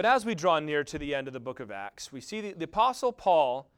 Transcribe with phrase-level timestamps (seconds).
[0.00, 2.40] But as we draw near to the end of the book of Acts, we see
[2.40, 3.68] the, the Apostle Paul,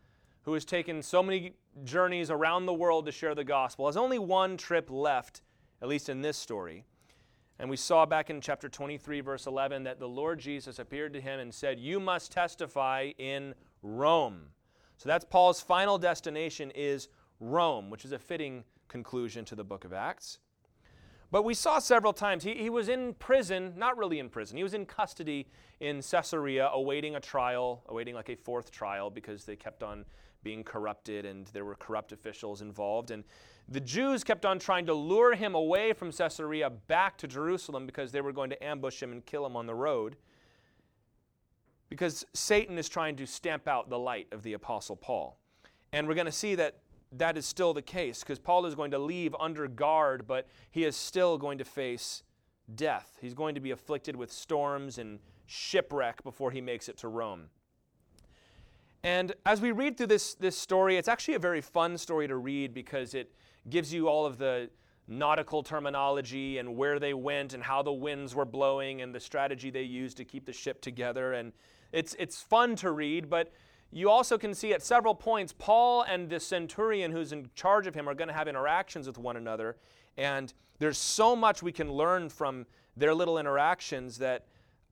[0.42, 4.21] who has taken so many journeys around the world to share the gospel, has only
[4.21, 5.43] one trip left,
[5.82, 6.85] at least in this story.
[7.58, 11.21] And we saw back in chapter 23, verse 11, that the Lord Jesus appeared to
[11.21, 13.53] him and said, You must testify in
[13.83, 14.43] Rome.
[14.99, 17.09] So that's Paul's final destination is
[17.41, 20.39] Rome, which is a fitting conclusion to the book of Acts.
[21.33, 24.62] But we saw several times, he, he was in prison, not really in prison, he
[24.62, 25.48] was in custody
[25.80, 30.05] in Caesarea awaiting a trial, awaiting like a fourth trial because they kept on
[30.43, 33.10] being corrupted and there were corrupt officials involved.
[33.10, 33.24] And
[33.66, 38.12] the Jews kept on trying to lure him away from Caesarea back to Jerusalem because
[38.12, 40.16] they were going to ambush him and kill him on the road.
[41.88, 45.38] Because Satan is trying to stamp out the light of the Apostle Paul.
[45.95, 46.80] And we're going to see that
[47.12, 50.84] that is still the case because Paul is going to leave under guard, but he
[50.84, 52.23] is still going to face
[52.75, 53.19] death.
[53.21, 57.48] He's going to be afflicted with storms and shipwreck before he makes it to Rome.
[59.05, 62.37] And as we read through this, this story, it's actually a very fun story to
[62.37, 63.33] read because it
[63.68, 64.70] gives you all of the
[65.08, 69.70] nautical terminology and where they went and how the winds were blowing and the strategy
[69.70, 71.33] they used to keep the ship together.
[71.33, 71.52] And
[71.90, 73.52] it's, it's fun to read, but
[73.92, 77.94] you also can see at several points, Paul and the centurion who's in charge of
[77.94, 79.76] him are going to have interactions with one another.
[80.16, 82.64] And there's so much we can learn from
[82.96, 84.46] their little interactions that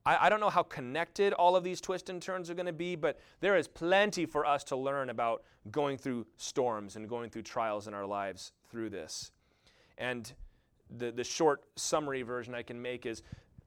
[0.04, 2.72] I, I don't know how connected all of these twists and turns are going to
[2.72, 7.30] be, but there is plenty for us to learn about going through storms and going
[7.30, 9.32] through trials in our lives through this.
[9.96, 10.30] And
[10.90, 13.22] the, the short summary version I can make is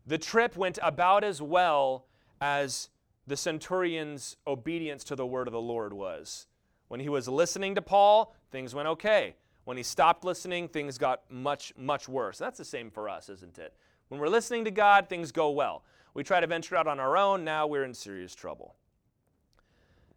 [0.06, 2.06] the trip went about as well
[2.42, 2.90] as
[3.28, 6.48] the centurion's obedience to the word of the Lord was.
[6.88, 9.36] When he was listening to Paul, things went okay.
[9.64, 12.38] When he stopped listening, things got much, much worse.
[12.38, 13.74] That's the same for us, isn't it?
[14.10, 15.84] When we're listening to God, things go well.
[16.14, 18.76] We try to venture out on our own, now we're in serious trouble.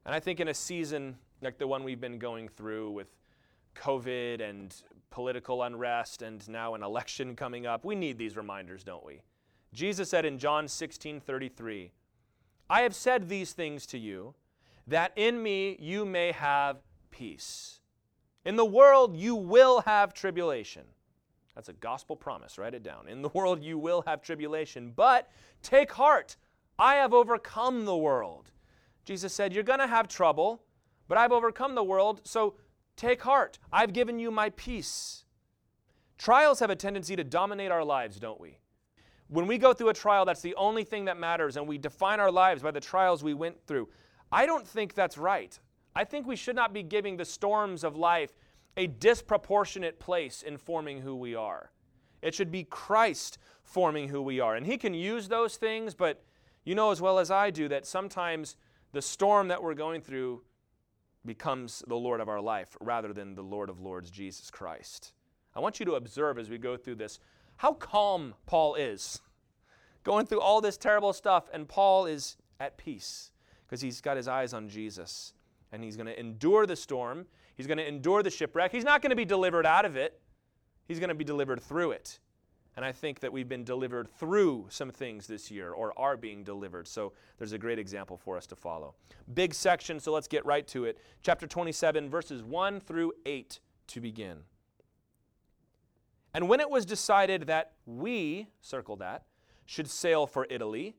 [0.04, 3.08] And I think in a season like the one we've been going through with
[3.74, 4.74] COVID and
[5.10, 9.20] political unrest and now an election coming up, we need these reminders, don't we?
[9.72, 11.92] Jesus said in John 16 33,
[12.68, 14.34] I have said these things to you,
[14.86, 16.78] that in me you may have
[17.10, 17.80] peace.
[18.44, 20.84] In the world you will have tribulation.
[21.54, 22.58] That's a gospel promise.
[22.58, 23.08] Write it down.
[23.08, 25.30] In the world you will have tribulation, but
[25.62, 26.36] take heart.
[26.78, 28.50] I have overcome the world.
[29.04, 30.62] Jesus said, You're going to have trouble,
[31.08, 32.54] but I've overcome the world, so
[32.96, 33.58] take heart.
[33.72, 35.24] I've given you my peace.
[36.18, 38.58] Trials have a tendency to dominate our lives, don't we?
[39.28, 42.20] When we go through a trial, that's the only thing that matters, and we define
[42.20, 43.88] our lives by the trials we went through.
[44.30, 45.58] I don't think that's right.
[45.94, 48.32] I think we should not be giving the storms of life
[48.76, 51.70] a disproportionate place in forming who we are.
[52.22, 54.54] It should be Christ forming who we are.
[54.54, 56.22] And He can use those things, but
[56.64, 58.56] you know as well as I do that sometimes
[58.92, 60.42] the storm that we're going through
[61.24, 65.12] becomes the Lord of our life rather than the Lord of Lords, Jesus Christ.
[65.54, 67.18] I want you to observe as we go through this
[67.56, 69.20] how calm Paul is.
[70.04, 73.32] Going through all this terrible stuff, and Paul is at peace
[73.66, 75.32] because he's got his eyes on Jesus.
[75.72, 78.70] And he's going to endure the storm, he's going to endure the shipwreck.
[78.70, 80.20] He's not going to be delivered out of it,
[80.86, 82.20] he's going to be delivered through it.
[82.76, 86.44] And I think that we've been delivered through some things this year or are being
[86.44, 86.86] delivered.
[86.86, 88.94] So there's a great example for us to follow.
[89.32, 90.98] Big section, so let's get right to it.
[91.22, 94.40] Chapter 27, verses 1 through 8 to begin.
[96.36, 99.22] And when it was decided that we, circle that,
[99.64, 100.94] should sail for Italy,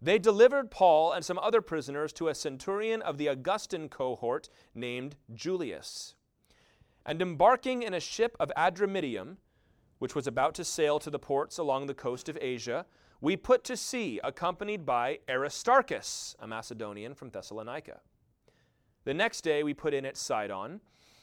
[0.00, 5.16] they delivered Paul and some other prisoners to a centurion of the Augustan cohort named
[5.34, 6.14] Julius.
[7.04, 9.36] And embarking in a ship of Adramyttium,
[9.98, 12.86] which was about to sail to the ports along the coast of Asia,
[13.20, 18.00] we put to sea, accompanied by Aristarchus, a Macedonian from Thessalonica.
[19.04, 20.80] The next day we put in at Sidon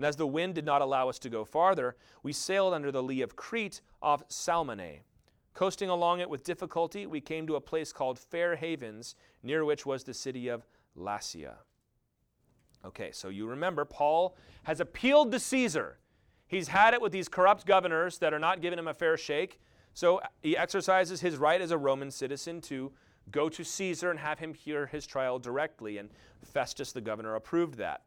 [0.00, 3.02] and as the wind did not allow us to go farther, we sailed under the
[3.02, 5.00] lee of Crete off Salmone.
[5.52, 9.84] Coasting along it with difficulty, we came to a place called Fair Havens, near which
[9.84, 10.66] was the city of
[10.96, 11.52] Lasea.
[12.82, 15.98] Okay, so you remember, Paul has appealed to Caesar.
[16.46, 19.60] He's had it with these corrupt governors that are not giving him a fair shake.
[19.92, 22.90] So uh, he exercises his right as a Roman citizen to
[23.30, 25.98] go to Caesar and have him hear his trial directly.
[25.98, 26.08] And
[26.42, 28.04] Festus, the governor, approved that.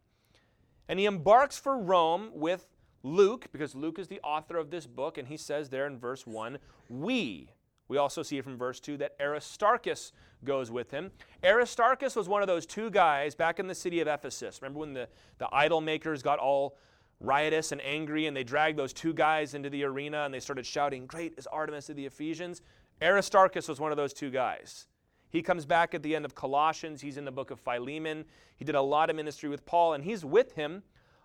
[0.87, 2.67] And he embarks for Rome with
[3.03, 6.25] Luke, because Luke is the author of this book, and he says there in verse
[6.25, 6.57] 1,
[6.89, 7.49] we.
[7.89, 10.13] We also see from verse 2 that Aristarchus
[10.43, 11.11] goes with him.
[11.43, 14.61] Aristarchus was one of those two guys back in the city of Ephesus.
[14.61, 16.77] Remember when the, the idol makers got all
[17.19, 20.65] riotous and angry and they dragged those two guys into the arena and they started
[20.65, 22.61] shouting, Great is Artemis of the Ephesians?
[23.01, 24.87] Aristarchus was one of those two guys.
[25.33, 27.01] He comes back at the end of Colossians.
[27.01, 28.23] He's in the book of Philemon.
[28.55, 30.83] He did a lot of ministry with Paul, and he's with him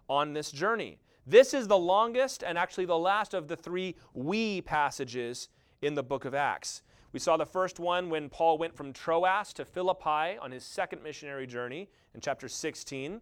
[0.08, 0.98] on this journey.
[1.26, 5.50] This is the longest and actually the last of the three we passages
[5.82, 6.80] in the book of Acts.
[7.12, 11.02] We saw the first one when Paul went from Troas to Philippi on his second
[11.02, 13.20] missionary journey in chapter 16.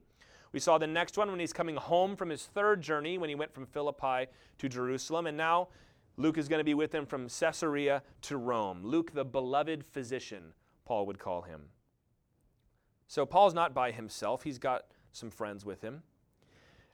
[0.53, 3.35] We saw the next one when he's coming home from his third journey when he
[3.35, 4.27] went from Philippi
[4.59, 5.27] to Jerusalem.
[5.27, 5.67] And now
[6.17, 8.83] Luke is going to be with him from Caesarea to Rome.
[8.85, 10.53] Luke, the beloved physician,
[10.87, 11.67] Paul would call him.
[13.07, 16.03] So Paul's not by himself, he's got some friends with him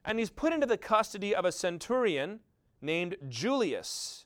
[0.05, 2.39] and he's put into the custody of a centurion
[2.81, 4.25] named Julius.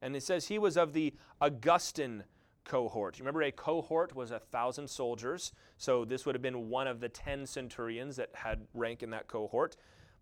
[0.00, 2.24] And it says he was of the Augustan
[2.64, 3.18] cohort.
[3.18, 7.00] You remember a cohort was a thousand soldiers, so this would have been one of
[7.00, 9.76] the ten centurions that had rank in that cohort.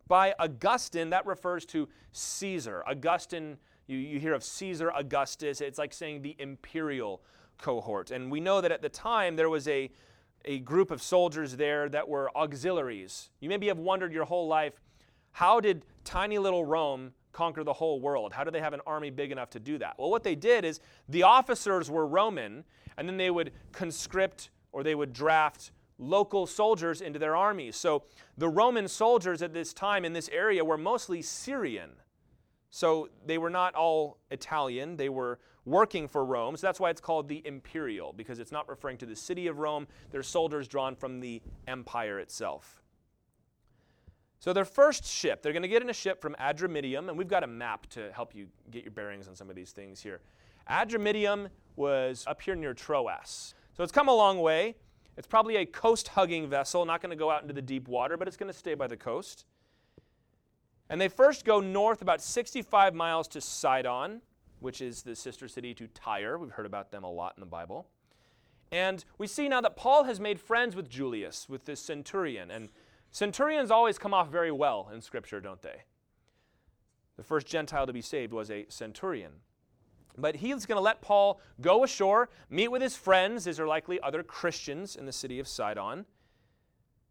[0.09, 2.83] By Augustan, that refers to Caesar.
[2.87, 7.23] Augustan, you, you hear of Caesar Augustus, it's like saying the imperial
[7.61, 8.11] cohort.
[8.11, 9.91] And we know that at the time there was a
[10.47, 13.29] a group of soldiers there that were auxiliaries.
[13.41, 14.81] You maybe have wondered your whole life
[15.33, 18.33] how did tiny little Rome conquer the whole world?
[18.33, 19.95] How did they have an army big enough to do that?
[19.99, 22.65] Well, what they did is the officers were Roman,
[22.97, 27.77] and then they would conscript or they would draft local soldiers into their armies.
[27.77, 28.05] So
[28.39, 31.91] the Roman soldiers at this time in this area were mostly Syrian.
[32.71, 36.57] So they were not all Italian, they were working for Rome.
[36.57, 39.59] So that's why it's called the imperial, because it's not referring to the city of
[39.59, 39.87] Rome.
[40.11, 42.83] They're soldiers drawn from the empire itself.
[44.39, 47.29] So their first ship, they're going to get in a ship from Adramyttium, and we've
[47.29, 50.21] got a map to help you get your bearings on some of these things here.
[50.71, 53.55] Adramyttium was up here near Troas.
[53.77, 54.77] So it's come a long way.
[55.19, 58.17] It's probably a coast hugging vessel, not going to go out into the deep water,
[58.17, 59.45] but it's going to stay by the coast.
[60.89, 64.23] And they first go north about 65 miles to Sidon
[64.61, 66.39] which is the sister city to Tyre.
[66.39, 67.89] We've heard about them a lot in the Bible.
[68.73, 72.51] And we see now that Paul has made friends with Julius, with this centurion.
[72.51, 72.69] And
[73.11, 75.83] centurions always come off very well in Scripture, don't they?
[77.17, 79.33] The first Gentile to be saved was a centurion.
[80.17, 83.45] But he's going to let Paul go ashore, meet with his friends.
[83.45, 86.05] These are likely other Christians in the city of Sidon.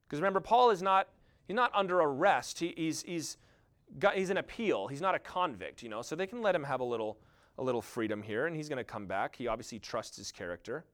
[0.08, 1.10] Because remember, Paul is not,
[1.46, 2.60] he's not under arrest.
[2.60, 3.38] He, he's, he's,
[3.98, 4.88] got, he's an appeal.
[4.88, 7.18] He's not a convict, you know, so they can let him have a little
[7.60, 9.36] a little freedom here, and he's going to come back.
[9.36, 10.86] He obviously trusts his character.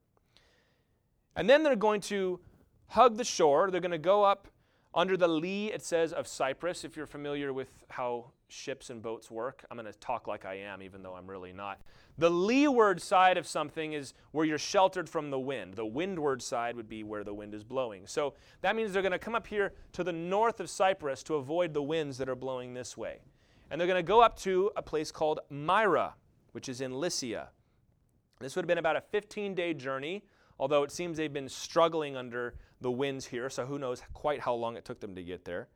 [1.35, 2.39] And then they're going to
[2.87, 3.69] hug the shore.
[3.71, 4.47] They're going to go up
[4.93, 6.83] under the lee, it says, of Cyprus.
[6.83, 10.55] If you're familiar with how ships and boats work, I'm going to talk like I
[10.55, 11.81] am, even though I'm really not.
[12.17, 15.73] The leeward side of something is where you're sheltered from the wind.
[15.73, 18.07] The windward side would be where the wind is blowing.
[18.07, 21.35] So that means they're going to come up here to the north of Cyprus to
[21.35, 23.19] avoid the winds that are blowing this way.
[23.69, 26.13] And they're going to go up to a place called Myra
[26.55, 27.49] which is in Lycia.
[28.39, 30.23] This would have been about a 15 day journey,
[30.57, 34.53] although it seems they've been struggling under the winds here, so who knows quite how
[34.53, 35.67] long it took them to get there.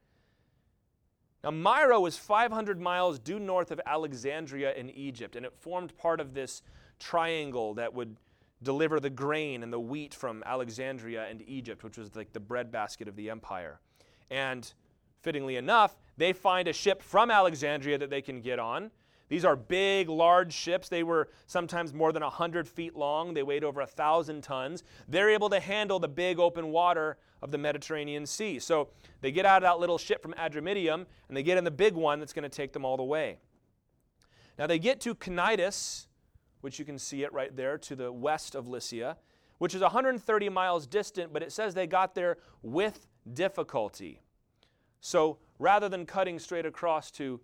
[1.44, 6.22] Now, Myra was 500 miles due north of Alexandria in Egypt, and it formed part
[6.22, 6.62] of this
[6.98, 8.16] triangle that would
[8.64, 13.10] deliver the grain and the wheat from Alexandria and Egypt, which was like the breadbasket
[13.10, 13.82] of the empire.
[14.32, 14.74] And
[15.22, 18.92] fittingly enough, they find a ship from Alexandria that they can get on,
[19.30, 20.90] these are big, large ships.
[20.90, 23.34] They were sometimes more than 100 feet long.
[23.34, 24.84] They weighed over 1,000 tons.
[25.08, 28.60] They're able to handle the big open water of the Mediterranean Sea.
[28.60, 28.90] So
[29.22, 31.94] they get out of that little ship from Adramyttium and they get in the big
[31.94, 33.38] one that's going to take them all the way.
[34.58, 36.08] Now they get to Cnidus,
[36.62, 39.16] which you can see it right there to the west of Lycia,
[39.60, 44.22] which is 130 miles distant, but it says they got there with difficulty.
[45.02, 47.40] So rather than cutting straight across to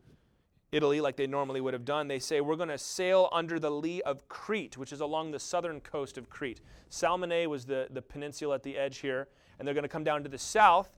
[0.72, 3.72] Italy like they normally would have done, they say, We're going to sail under the
[3.72, 6.62] lee of Crete, which is along the southern coast of Crete.
[6.90, 10.24] Salmone was the, the peninsula at the edge here, and they're going to come down
[10.24, 10.90] to the south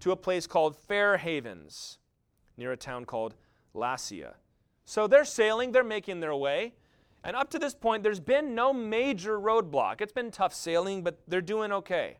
[0.00, 1.98] to a place called Fair Havens,
[2.56, 3.34] near a town called
[3.74, 4.34] Lasea.
[4.84, 6.74] So they're sailing, they're making their way.
[7.24, 10.00] And up to this point, there's been no major roadblock.
[10.00, 12.18] It's been tough sailing, but they're doing okay.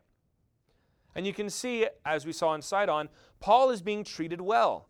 [1.15, 3.09] And you can see, as we saw in Sidon,
[3.39, 4.89] Paul is being treated well.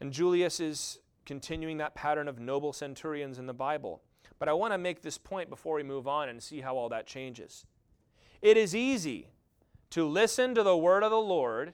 [0.00, 4.02] And Julius is continuing that pattern of noble centurions in the Bible.
[4.38, 6.88] But I want to make this point before we move on and see how all
[6.90, 7.64] that changes.
[8.42, 9.28] It is easy
[9.90, 11.72] to listen to the word of the Lord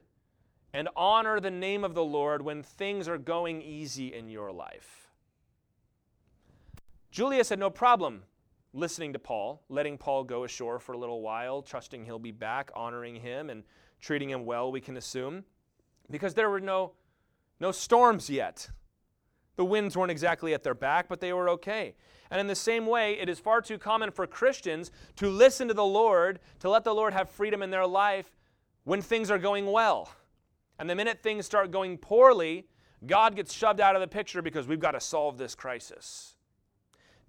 [0.73, 5.09] and honor the name of the Lord when things are going easy in your life.
[7.11, 8.23] Julius had no problem
[8.73, 12.71] listening to Paul, letting Paul go ashore for a little while, trusting he'll be back,
[12.75, 13.65] honoring him, and
[14.01, 15.45] treating him well, we can assume,
[16.11, 16.93] because there were no,
[17.63, 18.69] no storms yet.
[19.55, 21.95] The winds weren't exactly at their back, but they were okay.
[22.29, 25.75] And in the same way, it is far too common for Christians to listen to
[25.75, 28.37] the Lord, to let the Lord have freedom in their life
[28.83, 30.11] when things are going well.
[30.81, 32.67] And the minute things start going poorly,
[33.07, 36.35] God gets shoved out of the picture because we've got to solve this crisis.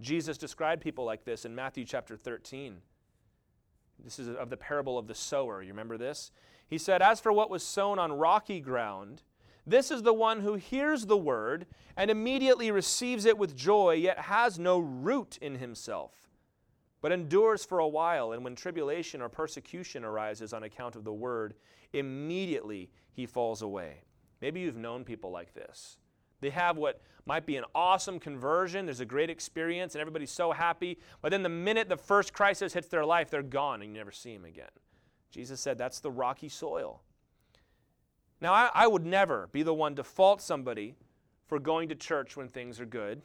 [0.02, 2.78] Jesus described people like this in Matthew chapter 13.
[4.04, 5.62] This is of the parable of the sower.
[5.62, 6.32] You remember this?
[6.68, 9.22] He said, As for what was sown on rocky ground,
[9.66, 11.66] this is the one who hears the word
[11.96, 16.30] and immediately receives it with joy, yet has no root in himself,
[17.02, 18.34] but endures for a while.
[18.34, 21.54] And when tribulation or persecution arises on account of the word,
[21.94, 24.02] immediately he falls away.
[24.42, 25.98] Maybe you've known people like this.
[26.42, 30.52] They have what might be an awesome conversion, there's a great experience, and everybody's so
[30.52, 33.98] happy, but then the minute the first crisis hits their life, they're gone and you
[33.98, 34.68] never see them again.
[35.32, 37.02] Jesus said that's the rocky soil.
[38.44, 40.96] Now, I, I, would never be the one to fault somebody
[41.48, 43.22] for going to church when things are good,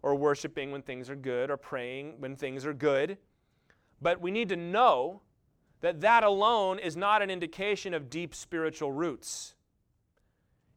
[0.00, 3.18] or worshiping when things are good, or praying when things are good.
[4.00, 5.20] But we need to know
[5.82, 9.56] that that alone is not an indication of deep spiritual roots.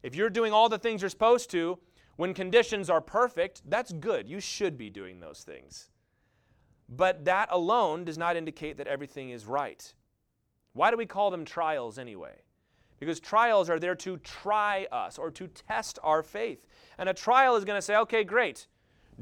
[0.04, 1.80] If you're doing all the things you're supposed to
[2.18, 4.28] when conditions are perfect, that's good.
[4.28, 5.90] You should be doing those things.
[6.90, 9.94] But that alone does not indicate that everything is right.
[10.74, 12.42] Why do we call them trials anyway?
[13.00, 16.66] Because trials are there to try us or to test our faith.
[16.98, 18.68] And a trial is going to say, okay, great.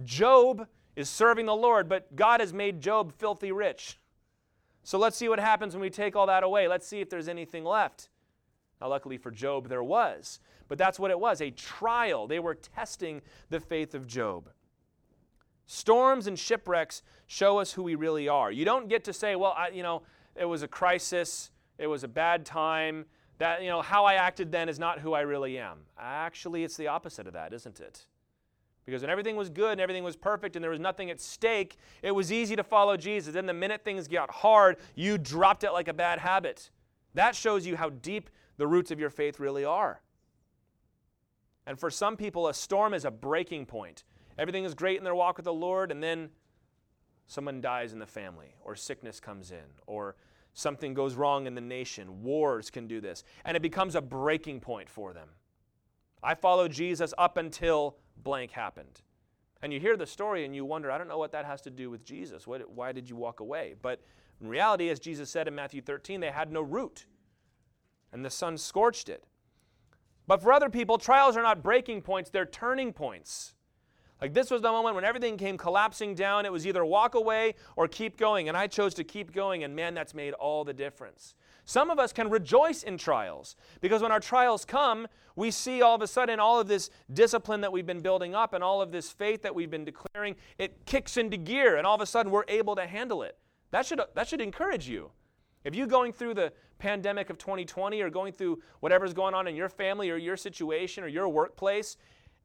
[0.03, 3.99] Job is serving the Lord, but God has made Job filthy rich.
[4.83, 6.67] So let's see what happens when we take all that away.
[6.67, 8.09] Let's see if there's anything left.
[8.81, 10.39] Now, luckily for Job, there was.
[10.67, 12.27] But that's what it was a trial.
[12.27, 14.49] They were testing the faith of Job.
[15.65, 18.51] Storms and shipwrecks show us who we really are.
[18.51, 20.03] You don't get to say, well, I, you know,
[20.35, 23.05] it was a crisis, it was a bad time,
[23.37, 25.79] that, you know, how I acted then is not who I really am.
[25.97, 28.05] Actually, it's the opposite of that, isn't it?
[28.85, 31.75] Because when everything was good and everything was perfect and there was nothing at stake,
[32.01, 33.33] it was easy to follow Jesus.
[33.33, 36.71] Then the minute things got hard, you dropped it like a bad habit.
[37.13, 40.01] That shows you how deep the roots of your faith really are.
[41.65, 44.05] And for some people, a storm is a breaking point.
[44.37, 46.29] Everything is great in their walk with the Lord, and then
[47.27, 50.15] someone dies in the family, or sickness comes in, or
[50.57, 52.23] something goes wrong in the nation.
[52.23, 53.23] Wars can do this.
[53.45, 55.29] And it becomes a breaking point for them.
[56.23, 59.01] I followed Jesus up until blank happened.
[59.61, 61.69] And you hear the story and you wonder, I don't know what that has to
[61.69, 62.47] do with Jesus.
[62.47, 63.75] What, why did you walk away?
[63.79, 64.01] But
[64.41, 67.05] in reality, as Jesus said in Matthew 13, they had no root.
[68.11, 69.25] And the sun scorched it.
[70.25, 73.53] But for other people, trials are not breaking points, they're turning points.
[74.21, 76.45] Like this was the moment when everything came collapsing down.
[76.45, 78.47] It was either walk away or keep going.
[78.47, 79.63] And I chose to keep going.
[79.63, 81.35] And man, that's made all the difference.
[81.65, 85.95] Some of us can rejoice in trials because when our trials come, we see all
[85.95, 88.91] of a sudden all of this discipline that we've been building up and all of
[88.91, 91.75] this faith that we've been declaring, it kicks into gear.
[91.75, 93.37] And all of a sudden we're able to handle it.
[93.71, 95.11] That should, that should encourage you.
[95.63, 99.55] If you're going through the pandemic of 2020 or going through whatever's going on in
[99.55, 101.97] your family or your situation or your workplace,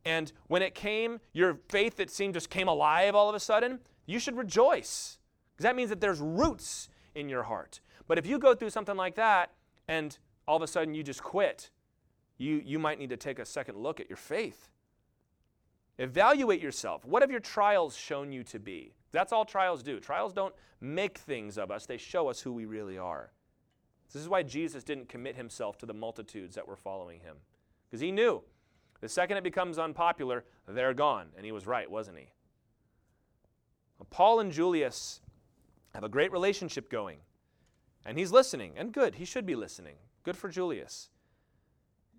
[0.05, 3.81] and when it came, your faith that seemed just came alive all of a sudden,
[4.07, 5.19] you should rejoice.
[5.55, 7.81] Because that means that there's roots in your heart.
[8.09, 9.53] But if you go through something like that
[9.87, 10.17] and
[10.47, 11.71] all of a sudden you just quit,
[12.39, 14.69] you, you might need to take a second look at your faith.
[15.99, 17.05] Evaluate yourself.
[17.05, 18.95] What have your trials shown you to be?
[19.13, 20.01] That's all trials do.
[20.01, 23.31] Trials don't make things of us, they show us who we really are.
[24.13, 27.37] This is why Jesus didn't commit himself to the multitudes that were following him.
[27.89, 28.43] Because he knew
[29.03, 31.27] the second it becomes unpopular, they're gone.
[31.37, 32.29] And he was right, wasn't he?
[34.11, 35.21] Paul and Julius
[35.93, 37.19] have a great relationship going.
[38.07, 39.97] And he's listening, and good, he should be listening.
[40.23, 41.11] Good for Julius.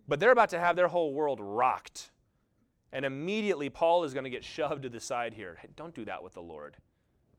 [0.08, 2.12] But they're about to have their whole world rocked.
[2.92, 5.58] And immediately, Paul is going to get shoved to the side here.
[5.62, 6.76] Hey, don't do that with the Lord.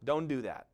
[0.03, 0.67] Don't do that.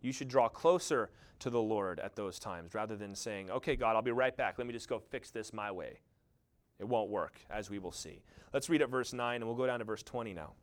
[0.00, 1.10] You should draw closer
[1.40, 4.58] to the Lord at those times rather than saying, okay, God, I'll be right back.
[4.58, 6.00] Let me just go fix this my way.
[6.82, 8.24] It won't work, as we will see.
[8.52, 10.54] Let's read at verse 9, and we'll go down to verse 20 now.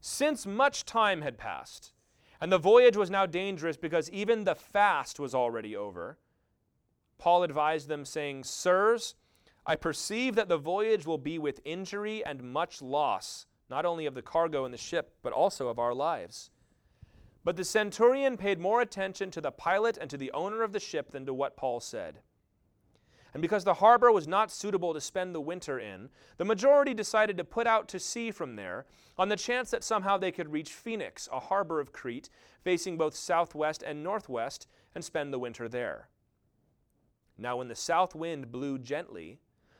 [0.00, 1.92] Since much time had passed,
[2.40, 6.18] and the voyage was now dangerous because even the fast was already over,
[7.18, 9.16] Paul advised them, saying, Sirs,
[9.66, 14.14] I perceive that the voyage will be with injury and much loss, not only of
[14.14, 16.50] the cargo and the ship, but also of our lives.
[17.42, 20.78] But the centurion paid more attention to the pilot and to the owner of the
[20.78, 22.20] ship than to what Paul said.
[23.32, 27.38] And because the harbor was not suitable to spend the winter in, the majority decided
[27.38, 28.84] to put out to sea from there
[29.16, 32.28] on the chance that somehow they could reach Phoenix, a harbor of Crete,
[32.62, 36.08] facing both southwest and northwest, and spend the winter there.
[37.38, 39.38] Now, when the south wind blew gently,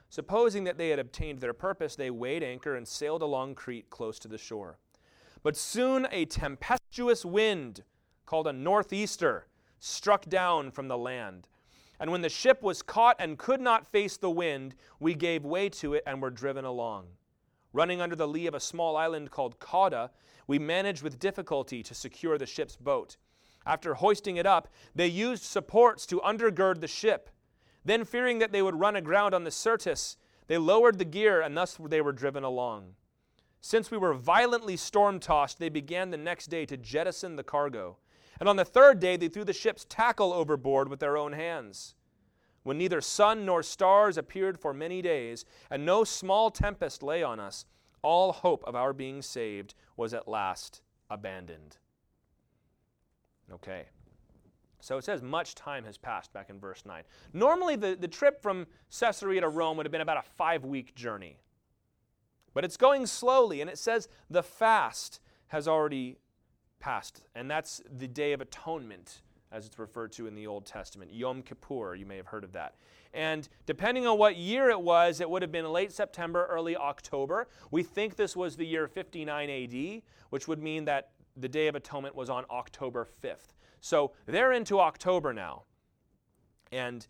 [0.09, 4.19] supposing that they had obtained their purpose, they weighed anchor and sailed along Crete close
[4.21, 4.79] to the shore.
[5.43, 7.83] But soon a tempestuous wind,
[8.25, 9.47] called a northeaster,
[9.79, 11.49] struck down from the land.
[12.03, 15.69] And when the ship was caught and could not face the wind, we gave way
[15.69, 17.07] to it and were driven along.
[17.73, 20.11] Running under the lee of a small island called Cauda,
[20.49, 23.19] we managed with difficulty to secure the ship's boat.
[23.65, 24.67] After hoisting it up,
[24.97, 27.31] they used supports to undergird the ship.
[27.85, 30.17] Then, fearing that they would run aground on the Syrtis,
[30.49, 32.97] they lowered the gear, and thus they were driven along.
[33.61, 37.99] Since we were violently storm tossed, they began the next day to jettison the cargo.
[38.43, 41.95] And on the third day, they threw the ship's tackle overboard with their own hands.
[42.65, 47.39] When neither sun nor stars appeared for many days, and no small tempest lay on
[47.39, 47.67] us,
[48.03, 51.77] all hope of our being saved was at last abandoned.
[53.53, 53.85] Okay.
[54.81, 57.05] So it says much time has passed back in verse 9.
[57.33, 58.67] Normally, the, the trip from
[58.99, 61.39] Caesarea to Rome would have been about a five week journey.
[62.55, 66.17] But it's going slowly, and it says the fast has already
[67.35, 71.13] and that's the Day of Atonement, as it's referred to in the Old Testament.
[71.13, 72.75] Yom Kippur, you may have heard of that.
[73.15, 77.49] And depending on what year it was, it would have been late September, early October.
[77.71, 81.75] We think this was the year 59 AD, which would mean that the Day of
[81.75, 83.55] Atonement was on October 5th.
[83.81, 85.65] So they're into October now.
[86.71, 87.07] And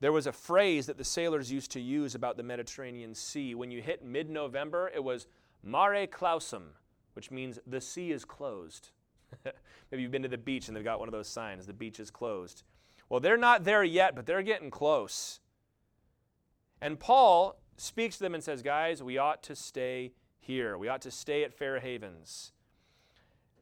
[0.00, 3.54] there was a phrase that the sailors used to use about the Mediterranean Sea.
[3.54, 5.26] When you hit mid November, it was
[5.62, 6.74] mare clausum,
[7.12, 8.90] which means the sea is closed.
[9.90, 12.00] Maybe you've been to the beach and they've got one of those signs the beach
[12.00, 12.62] is closed.
[13.08, 15.40] Well, they're not there yet, but they're getting close.
[16.80, 20.76] And Paul speaks to them and says, Guys, we ought to stay here.
[20.76, 22.52] We ought to stay at Fair Havens.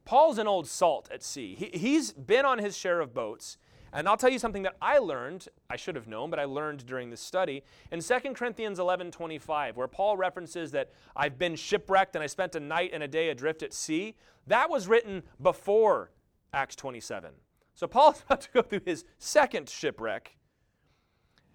[0.05, 1.55] Paul's an old salt at sea.
[1.55, 3.59] He, he's been on his share of boats.
[3.93, 6.87] And I'll tell you something that I learned, I should have known, but I learned
[6.87, 12.15] during this study in 2 Corinthians 11 25, where Paul references that I've been shipwrecked
[12.15, 14.15] and I spent a night and a day adrift at sea.
[14.51, 16.11] That was written before
[16.53, 17.31] Acts 27.
[17.75, 20.37] So Paul's about to go through his second shipwreck.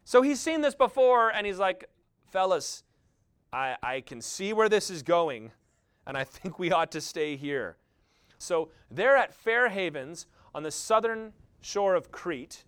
[0.06, 1.90] So he's seen this before and he's like,
[2.32, 2.84] fellas,
[3.52, 5.52] I, I can see where this is going,
[6.08, 7.78] and I think we ought to stay here.
[8.38, 12.64] So they're at Fair Havens on the southern shore of Crete.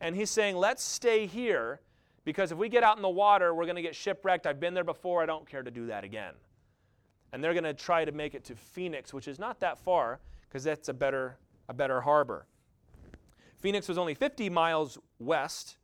[0.00, 1.80] And he's saying, let's stay here
[2.24, 4.46] because if we get out in the water, we're going to get shipwrecked.
[4.46, 5.22] I've been there before.
[5.22, 6.34] I don't care to do that again.
[7.32, 10.20] And they're going to try to make it to Phoenix, which is not that far
[10.48, 11.38] because that's a better,
[11.68, 12.46] a better harbor.
[13.58, 15.76] Phoenix was only 50 miles west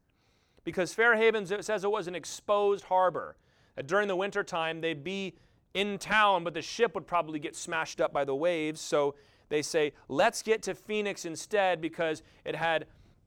[0.64, 3.36] because Fairhaven says it was an exposed harbor.
[3.76, 5.34] That during the wintertime, they'd be
[5.74, 8.80] in town, but the ship would probably get smashed up by the waves.
[8.80, 9.16] So
[9.48, 12.86] they say, let's get to Phoenix instead because it had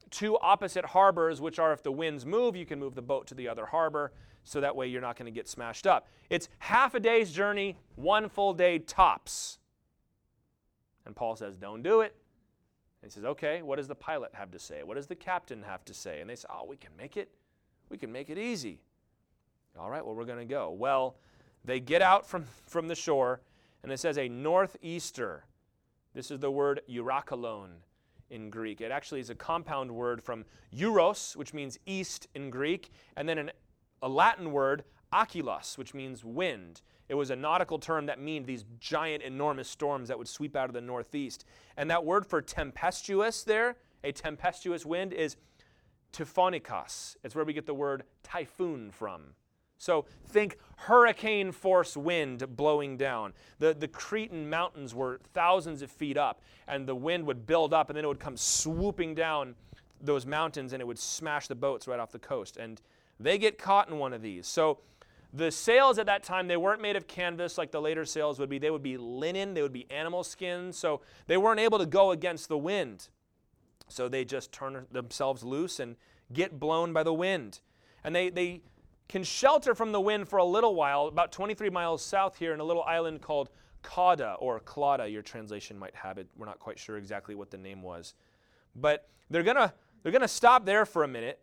[0.09, 3.35] two opposite harbors, which are if the winds move, you can move the boat to
[3.35, 4.13] the other harbor.
[4.47, 6.07] So that way you're not going to get smashed up.
[6.29, 9.59] It's half a day's journey, one full day tops.
[11.05, 12.15] And Paul says, don't do it.
[13.01, 14.83] And he says, okay, what does the pilot have to say?
[14.83, 16.21] What does the captain have to say?
[16.21, 17.29] And they say, oh, we can make it.
[17.89, 18.79] We can make it easy.
[19.77, 20.71] All right, well, we're going to go.
[20.71, 21.17] Well,
[21.63, 23.41] they get out from, from the shore,
[23.83, 25.43] and it says a northeaster
[26.17, 27.67] this is the word eurakalon
[28.31, 28.81] in Greek.
[28.81, 33.37] It actually is a compound word from euros, which means east in Greek, and then
[33.37, 33.51] an,
[34.01, 34.83] a Latin word,
[35.13, 36.81] akylos, which means wind.
[37.09, 40.69] It was a nautical term that meant these giant, enormous storms that would sweep out
[40.69, 41.45] of the northeast.
[41.77, 45.37] And that word for tempestuous there, a tempestuous wind, is
[46.11, 47.15] typhonikos.
[47.23, 49.33] It's where we get the word typhoon from.
[49.77, 53.33] So think hurricane force wind blowing down.
[53.59, 57.89] The, the Cretan mountains were thousands of feet up, and the wind would build up,
[57.89, 59.55] and then it would come swooping down
[60.01, 62.57] those mountains, and it would smash the boats right off the coast.
[62.57, 62.81] And
[63.19, 64.47] they get caught in one of these.
[64.47, 64.79] So
[65.33, 68.49] the sails at that time, they weren't made of canvas like the later sails would
[68.49, 68.59] be.
[68.59, 70.71] They would be linen, they would be animal skin.
[70.71, 73.09] So they weren't able to go against the wind.
[73.87, 75.95] So they just turn themselves loose and
[76.33, 77.61] get blown by the wind.
[78.03, 78.61] And they, they
[79.07, 82.59] can shelter from the wind for a little while, about 23 miles south here in
[82.59, 83.49] a little island called
[83.83, 86.27] Cauda or Clauda, your translation might have it.
[86.35, 88.13] We're not quite sure exactly what the name was.
[88.75, 91.39] But they're going to they're to stop there for a minute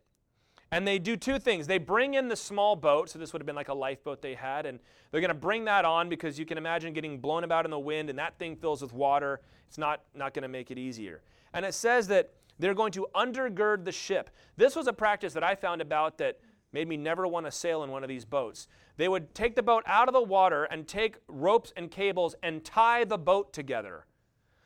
[0.75, 1.69] And they do two things.
[1.69, 4.35] They bring in the small boat, so this would have been like a lifeboat they
[4.35, 4.81] had, and
[5.13, 7.79] they're going to bring that on because you can imagine getting blown about in the
[7.79, 9.41] wind and that thing fills with water.
[9.69, 11.23] It's not, not going to make it easier.
[11.53, 14.31] And it says that they're going to undergird the ship.
[14.57, 16.41] This was a practice that I found about that
[16.73, 18.67] made me never want to sail in one of these boats.
[18.97, 22.65] They would take the boat out of the water and take ropes and cables and
[22.65, 24.07] tie the boat together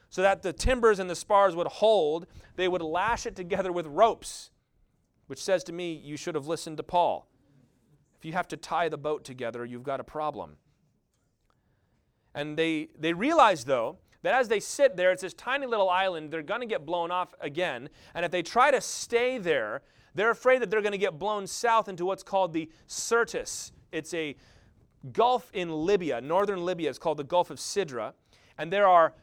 [0.09, 2.27] so that the timbers and the spars would hold.
[2.57, 4.53] They would lash it together with ropes
[5.29, 7.29] which says to me, you should have listened to Paul.
[8.19, 10.57] If you have to tie the boat together, you've got a problem.
[12.35, 16.31] And they, they realize, though, that as they sit there, it's this tiny little island,
[16.31, 17.89] they're going to get blown off again.
[18.15, 19.83] And if they try to stay there,
[20.15, 23.73] they're afraid that they're going to get blown south into what's called the Syrtis.
[23.93, 24.35] It's a
[25.13, 26.91] gulf in Libya, northern Libya.
[26.91, 28.15] It's called the Gulf of Sidra.
[28.59, 29.15] And there are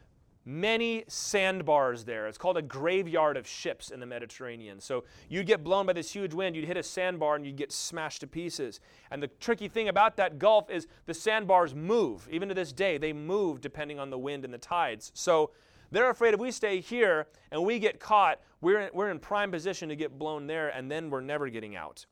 [0.46, 2.28] many sandbars there.
[2.28, 4.80] It's called a graveyard of ships in the Mediterranean.
[4.80, 7.72] So you'd get blown by this huge wind, you'd hit a sandbar, and you'd get
[7.72, 8.78] smashed to pieces.
[9.10, 12.28] And the tricky thing about that gulf is the sandbars move.
[12.30, 15.10] Even to this day, they move depending on the wind and the tides.
[15.14, 15.50] So
[15.90, 19.50] they're afraid if we stay here and we get caught, we're in, we're in prime
[19.50, 22.06] position to get blown there, and then we're never getting out.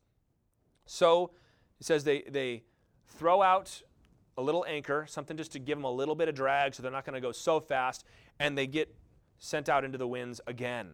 [0.87, 1.31] So
[1.81, 2.65] it says they, they
[3.07, 3.83] throw out
[4.37, 6.91] a little anchor, something just to give them a little bit of drag so they're
[6.91, 8.05] not going to go so fast,
[8.39, 8.95] and they get
[9.39, 10.93] sent out into the winds again.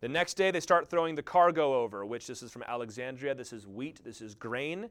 [0.00, 3.34] The next day, they start throwing the cargo over, which this is from Alexandria.
[3.34, 4.88] This is wheat, this is grain.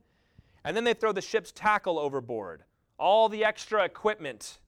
[0.63, 2.63] And then they throw the ship's tackle overboard.
[2.99, 4.59] All the extra equipment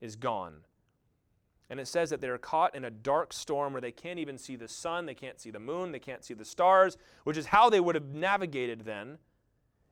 [0.00, 0.64] is gone.
[1.68, 4.56] And it says that they're caught in a dark storm where they can't even see
[4.56, 7.70] the sun, they can't see the moon, they can't see the stars, which is how
[7.70, 9.18] they would have navigated then.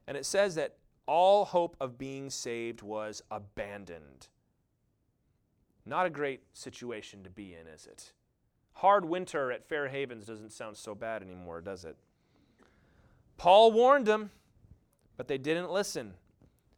[0.07, 4.29] And it says that all hope of being saved was abandoned.
[5.87, 8.13] Not a great situation to be in, is it?
[8.75, 11.97] Hard winter at Fair Havens doesn't sound so bad anymore, does it?
[13.37, 14.31] Paul warned them,
[15.17, 16.15] but they didn't listen.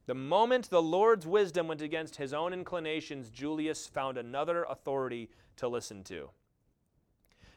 [0.07, 5.69] The moment the Lord's wisdom went against his own inclinations, Julius found another authority to
[5.69, 6.31] listen to.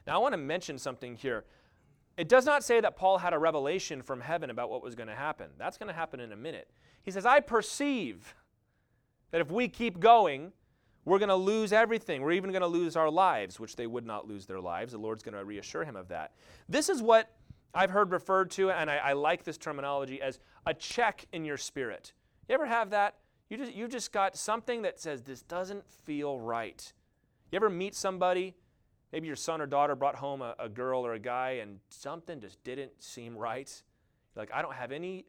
[0.06, 1.44] Now, I want to mention something here.
[2.16, 5.08] It does not say that Paul had a revelation from heaven about what was going
[5.08, 5.48] to happen.
[5.58, 6.70] That's going to happen in a minute.
[7.02, 8.34] He says, I perceive
[9.32, 10.52] that if we keep going,
[11.06, 12.20] we're going to lose everything.
[12.20, 14.92] We're even going to lose our lives, which they would not lose their lives.
[14.92, 16.32] The Lord's going to reassure him of that.
[16.68, 17.30] This is what
[17.72, 21.56] I've heard referred to, and I, I like this terminology, as a check in your
[21.56, 22.12] spirit.
[22.48, 23.14] You ever have that?
[23.48, 26.92] You just, you just got something that says, this doesn't feel right.
[27.50, 28.54] You ever meet somebody
[29.12, 32.40] Maybe your son or daughter brought home a, a girl or a guy and something
[32.40, 33.82] just didn't seem right.
[34.34, 35.24] Like, I don't have any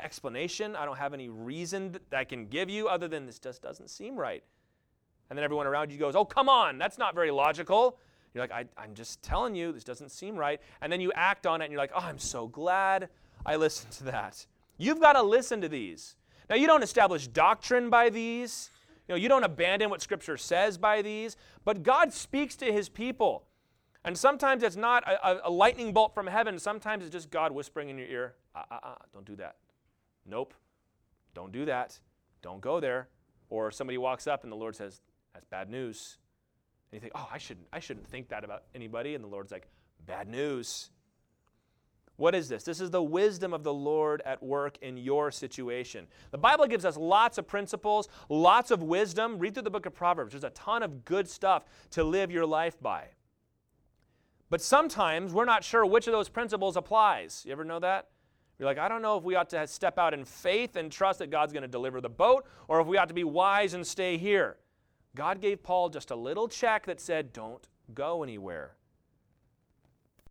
[0.00, 0.76] explanation.
[0.76, 3.88] I don't have any reason that I can give you other than this just doesn't
[3.88, 4.42] seem right.
[5.30, 7.98] And then everyone around you goes, Oh, come on, that's not very logical.
[8.34, 10.60] You're like, I, am just telling you, this doesn't seem right.
[10.80, 13.08] And then you act on it and you're like, Oh, I'm so glad
[13.46, 14.44] I listened to that.
[14.76, 16.16] You've got to listen to these.
[16.48, 18.70] Now, you don't establish doctrine by these.
[19.08, 22.88] You know, you don't abandon what Scripture says by these, but God speaks to His
[22.88, 23.44] people.
[24.04, 26.58] And sometimes it's not a, a lightning bolt from heaven.
[26.58, 29.56] Sometimes it's just God whispering in your ear, uh, uh, uh, don't do that.
[30.26, 30.54] Nope,
[31.34, 31.98] don't do that.
[32.42, 33.08] Don't go there.
[33.48, 36.18] Or somebody walks up and the Lord says, that's bad news.
[36.90, 39.14] And you think, oh, I shouldn't, I shouldn't think that about anybody.
[39.14, 39.68] And the Lord's like,
[40.06, 40.90] bad news.
[42.16, 42.64] What is this?
[42.64, 46.06] This is the wisdom of the Lord at work in your situation.
[46.32, 49.38] The Bible gives us lots of principles, lots of wisdom.
[49.38, 50.32] Read through the book of Proverbs.
[50.32, 53.06] There's a ton of good stuff to live your life by.
[54.50, 57.42] But sometimes we're not sure which of those principles applies.
[57.46, 58.08] You ever know that?
[58.58, 61.20] You're like, I don't know if we ought to step out in faith and trust
[61.20, 63.86] that God's going to deliver the boat, or if we ought to be wise and
[63.86, 64.58] stay here.
[65.14, 68.76] God gave Paul just a little check that said, don't go anywhere.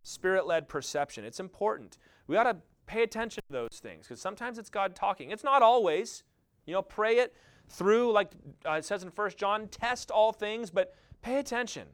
[0.02, 1.24] Spirit led perception.
[1.24, 1.98] It's important.
[2.26, 5.30] We to pay attention to those things because sometimes it's God talking.
[5.30, 6.22] It's not always.
[6.66, 7.34] You know, pray it
[7.68, 8.32] through, like
[8.66, 11.86] uh, it says in 1 John, test all things, but pay attention.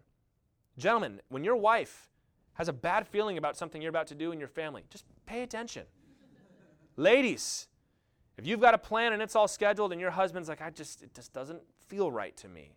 [0.78, 2.08] Gentlemen, when your wife
[2.54, 5.42] has a bad feeling about something you're about to do in your family, just pay
[5.42, 5.84] attention.
[6.96, 7.68] Ladies,
[8.38, 11.02] if you've got a plan and it's all scheduled and your husband's like, I just,
[11.02, 12.72] it just doesn't feel right to me.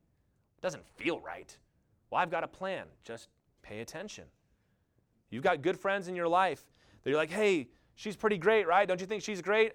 [0.57, 1.55] It doesn't feel right.
[2.09, 2.85] Well, I've got a plan.
[3.03, 3.29] Just
[3.61, 4.25] pay attention.
[5.29, 6.65] You've got good friends in your life
[7.03, 8.87] that you're like, hey, she's pretty great, right?
[8.87, 9.73] Don't you think she's great?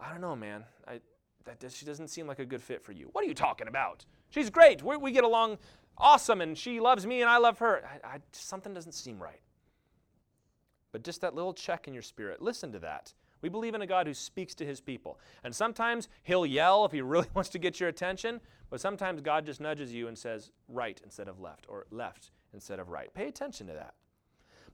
[0.00, 0.64] I don't know, man.
[0.86, 1.00] I,
[1.44, 3.08] that, she doesn't seem like a good fit for you.
[3.12, 4.04] What are you talking about?
[4.30, 4.82] She's great.
[4.82, 5.58] we we get along
[5.96, 7.82] awesome, and she loves me, and I love her.
[7.86, 9.40] I, I, something doesn't seem right.
[10.92, 13.12] But just that little check in your spirit, listen to that.
[13.42, 15.20] We believe in a God who speaks to his people.
[15.44, 19.46] And sometimes he'll yell if he really wants to get your attention, but sometimes God
[19.46, 23.12] just nudges you and says right instead of left, or left instead of right.
[23.14, 23.94] Pay attention to that.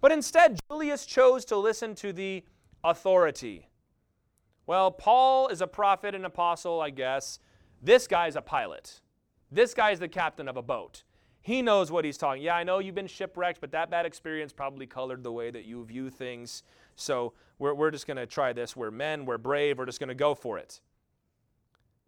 [0.01, 2.45] But instead, Julius chose to listen to the
[2.83, 3.69] authority.
[4.67, 7.39] Well, Paul is a prophet and apostle, I guess.
[7.83, 9.01] This guy's a pilot.
[9.51, 11.03] This guy's the captain of a boat.
[11.41, 12.43] He knows what he's talking.
[12.43, 15.65] Yeah, I know you've been shipwrecked, but that bad experience probably colored the way that
[15.65, 16.63] you view things.
[16.97, 18.77] So we're, we're just going to try this.
[18.77, 20.81] We're men, we're brave, we're just going to go for it.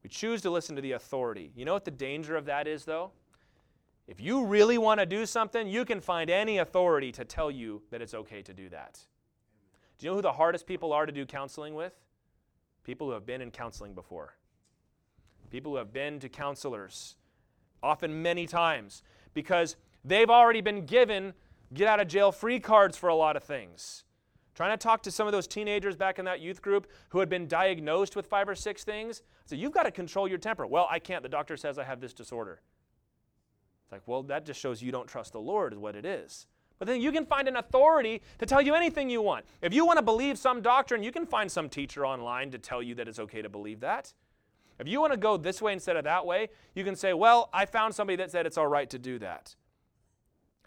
[0.03, 1.51] We choose to listen to the authority.
[1.57, 3.13] You know what the danger of that is, though?
[4.07, 7.83] If you really want to do something, you can find any authority to tell you
[7.91, 9.01] that it's okay to do that.
[9.99, 11.95] Do you know who the hardest people are to do counseling with?
[12.85, 14.35] People who have been in counseling before.
[15.51, 17.17] People who have been to counselors,
[17.83, 21.33] often many times, because they've already been given
[21.73, 24.04] get out of jail free cards for a lot of things.
[24.55, 27.29] Trying to talk to some of those teenagers back in that youth group who had
[27.29, 29.23] been diagnosed with five or six things.
[29.47, 30.67] So you've got to control your temper.
[30.67, 31.23] Well, I can't.
[31.23, 32.61] The doctor says I have this disorder.
[33.85, 36.47] It's like, well, that just shows you don't trust the Lord, is what it is.
[36.79, 39.45] But then you can find an authority to tell you anything you want.
[39.61, 42.83] If you want to believe some doctrine, you can find some teacher online to tell
[42.83, 44.13] you that it's okay to believe that.
[44.79, 47.49] If you want to go this way instead of that way, you can say, well,
[47.53, 49.55] I found somebody that said it's all right to do that.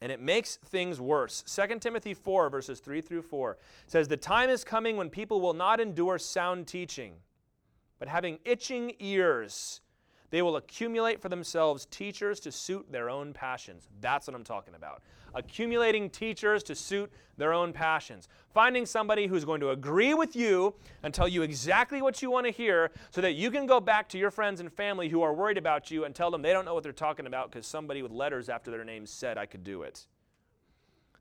[0.02, 1.44] And it makes things worse.
[1.44, 3.58] 2 Timothy 4, verses 3 through 4
[3.88, 7.14] says, The time is coming when people will not endure sound teaching,
[7.98, 9.82] but having itching ears,
[10.30, 13.88] they will accumulate for themselves teachers to suit their own passions.
[14.02, 15.02] That's what I'm talking about.
[15.34, 18.28] Accumulating teachers to suit their own passions.
[18.54, 22.46] Finding somebody who's going to agree with you and tell you exactly what you want
[22.46, 25.34] to hear so that you can go back to your friends and family who are
[25.34, 28.02] worried about you and tell them they don't know what they're talking about because somebody
[28.02, 30.08] with letters after their name said I could do it.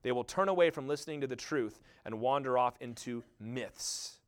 [0.03, 4.19] They will turn away from listening to the truth and wander off into myths.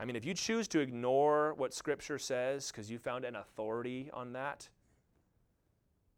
[0.00, 4.10] I mean, if you choose to ignore what Scripture says because you found an authority
[4.14, 4.66] on that,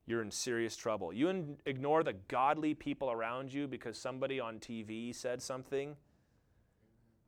[0.07, 1.12] you're in serious trouble.
[1.12, 5.97] You ignore the godly people around you because somebody on TV said something,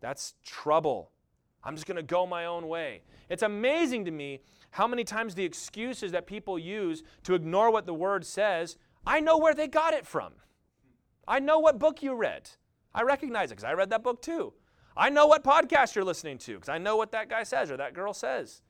[0.00, 1.10] that's trouble.
[1.64, 3.02] I'm just going to go my own way.
[3.28, 4.40] It's amazing to me
[4.70, 9.18] how many times the excuses that people use to ignore what the Word says, I
[9.18, 10.34] know where they got it from.
[11.26, 12.50] I know what book you read.
[12.94, 14.52] I recognize it because I read that book too.
[14.96, 17.76] I know what podcast you're listening to because I know what that guy says or
[17.76, 18.62] that girl says.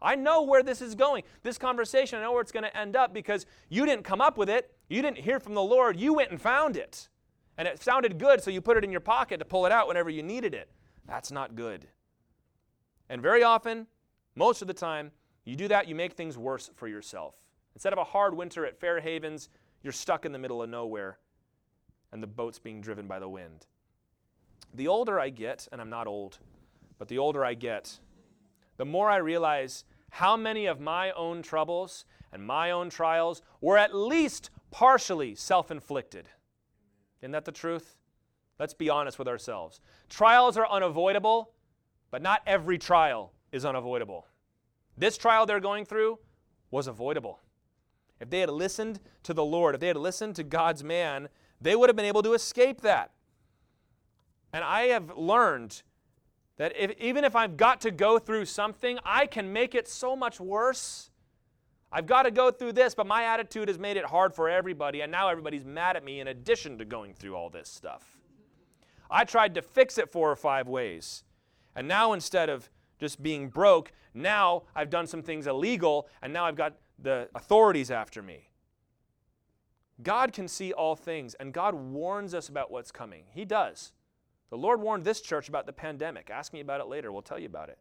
[0.00, 1.24] I know where this is going.
[1.42, 4.38] This conversation, I know where it's going to end up because you didn't come up
[4.38, 4.72] with it.
[4.88, 5.98] You didn't hear from the Lord.
[5.98, 7.08] You went and found it.
[7.56, 9.88] And it sounded good, so you put it in your pocket to pull it out
[9.88, 10.70] whenever you needed it.
[11.06, 11.88] That's not good.
[13.08, 13.88] And very often,
[14.36, 15.10] most of the time,
[15.44, 17.34] you do that, you make things worse for yourself.
[17.74, 19.48] Instead of a hard winter at Fair Havens,
[19.82, 21.18] you're stuck in the middle of nowhere
[22.12, 23.66] and the boat's being driven by the wind.
[24.74, 26.38] The older I get, and I'm not old,
[26.98, 27.98] but the older I get,
[28.76, 33.78] the more I realize how many of my own troubles and my own trials were
[33.78, 36.28] at least partially self inflicted.
[37.20, 37.96] Isn't that the truth?
[38.58, 39.80] Let's be honest with ourselves.
[40.08, 41.52] Trials are unavoidable,
[42.10, 44.26] but not every trial is unavoidable.
[44.96, 46.18] This trial they're going through
[46.70, 47.40] was avoidable.
[48.20, 51.28] If they had listened to the Lord, if they had listened to God's man,
[51.60, 53.12] they would have been able to escape that.
[54.52, 55.82] And I have learned
[56.56, 60.16] that if, even if I've got to go through something, I can make it so
[60.16, 61.10] much worse.
[61.90, 65.00] I've got to go through this, but my attitude has made it hard for everybody,
[65.00, 68.18] and now everybody's mad at me in addition to going through all this stuff.
[69.10, 71.24] I tried to fix it four or five ways.
[71.74, 76.44] And now instead of just being broke, now I've done some things illegal, and now
[76.44, 78.48] I've got the authorities after me.
[80.02, 83.24] God can see all things, and God warns us about what's coming.
[83.32, 83.92] He does.
[84.50, 86.30] The Lord warned this church about the pandemic.
[86.30, 87.12] Ask me about it later.
[87.12, 87.78] We'll tell you about it.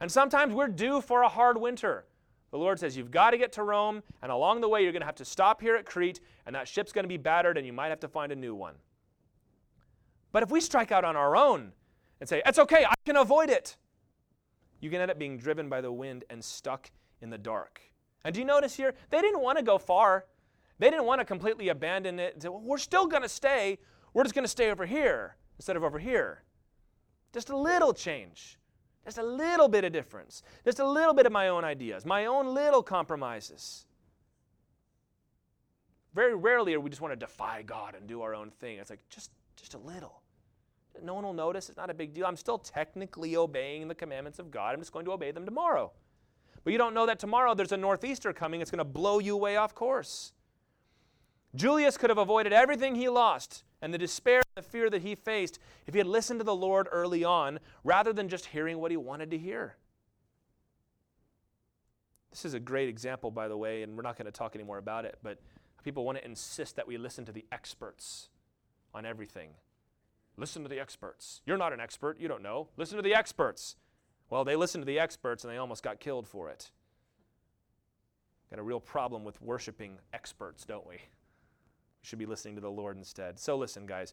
[0.00, 2.06] And sometimes we're due for a hard winter.
[2.50, 5.02] The Lord says, You've got to get to Rome, and along the way, you're going
[5.02, 7.66] to have to stop here at Crete, and that ship's going to be battered, and
[7.66, 8.74] you might have to find a new one.
[10.30, 11.72] But if we strike out on our own
[12.20, 13.76] and say, It's okay, I can avoid it,
[14.80, 17.80] you can end up being driven by the wind and stuck in the dark.
[18.24, 18.94] And do you notice here?
[19.10, 20.26] They didn't want to go far.
[20.78, 22.36] They didn't want to completely abandon it.
[22.42, 23.78] Well, we're still going to stay.
[24.14, 26.42] We're just going to stay over here instead of over here.
[27.32, 28.58] Just a little change.
[29.04, 30.42] Just a little bit of difference.
[30.64, 33.84] Just a little bit of my own ideas, my own little compromises.
[36.14, 38.78] Very rarely are we just want to defy God and do our own thing.
[38.78, 40.22] It's like just just a little.
[41.02, 41.68] No one will notice.
[41.68, 42.24] It's not a big deal.
[42.24, 44.74] I'm still technically obeying the commandments of God.
[44.74, 45.90] I'm just going to obey them tomorrow.
[46.62, 48.60] But you don't know that tomorrow there's a northeaster coming.
[48.60, 50.32] It's going to blow you way off course.
[51.54, 55.14] Julius could have avoided everything he lost and the despair and the fear that he
[55.14, 58.90] faced if he had listened to the Lord early on rather than just hearing what
[58.90, 59.76] he wanted to hear.
[62.30, 64.78] This is a great example, by the way, and we're not going to talk anymore
[64.78, 65.38] about it, but
[65.84, 68.30] people want to insist that we listen to the experts
[68.94, 69.50] on everything.
[70.38, 71.42] Listen to the experts.
[71.44, 72.18] You're not an expert.
[72.18, 72.68] You don't know.
[72.78, 73.76] Listen to the experts.
[74.30, 76.70] Well, they listened to the experts and they almost got killed for it.
[78.48, 80.96] Got a real problem with worshiping experts, don't we?
[82.04, 83.40] We should be listening to the Lord instead.
[83.40, 84.12] So, listen, guys.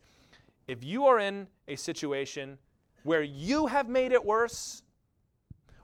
[0.65, 2.57] If you are in a situation
[3.03, 4.83] where you have made it worse,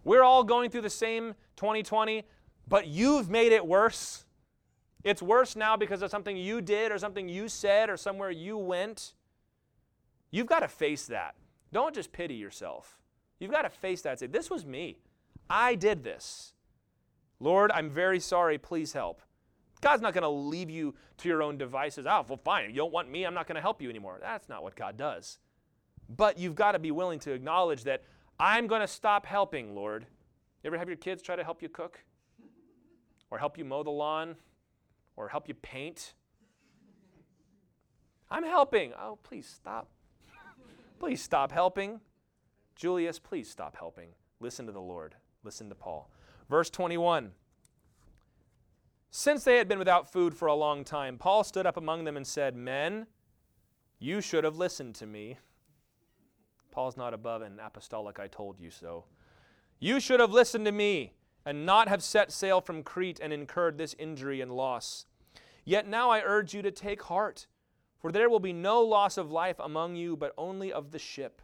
[0.06, 2.24] we're all going through the same 2020,
[2.66, 4.24] but you've made it worse.
[5.04, 8.58] It's worse now because of something you did or something you said or somewhere you
[8.58, 9.12] went.
[10.32, 11.36] You've got to face that.
[11.74, 13.02] Don't just pity yourself.
[13.38, 15.00] You've got to face that say, This was me.
[15.50, 16.54] I did this.
[17.42, 18.58] Lord, I'm very sorry.
[18.58, 19.22] Please help.
[19.82, 22.06] God's not going to leave you to your own devices.
[22.08, 22.70] Oh, well, fine.
[22.70, 23.26] You don't want me.
[23.26, 24.18] I'm not going to help you anymore.
[24.22, 25.40] That's not what God does.
[26.10, 28.04] But you've got to be willing to acknowledge that
[28.40, 30.06] I'm going to stop helping, Lord.
[30.64, 32.04] You ever have your kids try to help you cook?
[33.30, 34.36] Or help you mow the lawn?
[35.16, 36.14] Or help you paint?
[38.30, 38.94] I'm helping.
[39.00, 39.90] Oh, please stop.
[41.00, 42.00] please stop helping.
[42.76, 44.10] Julius, please stop helping.
[44.40, 45.16] Listen to the Lord.
[45.44, 46.10] Listen to Paul.
[46.50, 47.32] Verse 21.
[49.10, 52.18] Since they had been without food for a long time, Paul stood up among them
[52.18, 53.08] and said, Men,
[54.00, 55.38] you should have listened to me.
[56.72, 59.06] Paul's not above an apostolic, I told you so.
[59.80, 61.14] You should have listened to me
[61.46, 65.06] and not have set sail from Crete and incurred this injury and loss.
[65.64, 67.48] Yet now I urge you to take heart,
[68.00, 71.42] for there will be no loss of life among you, but only of the ship.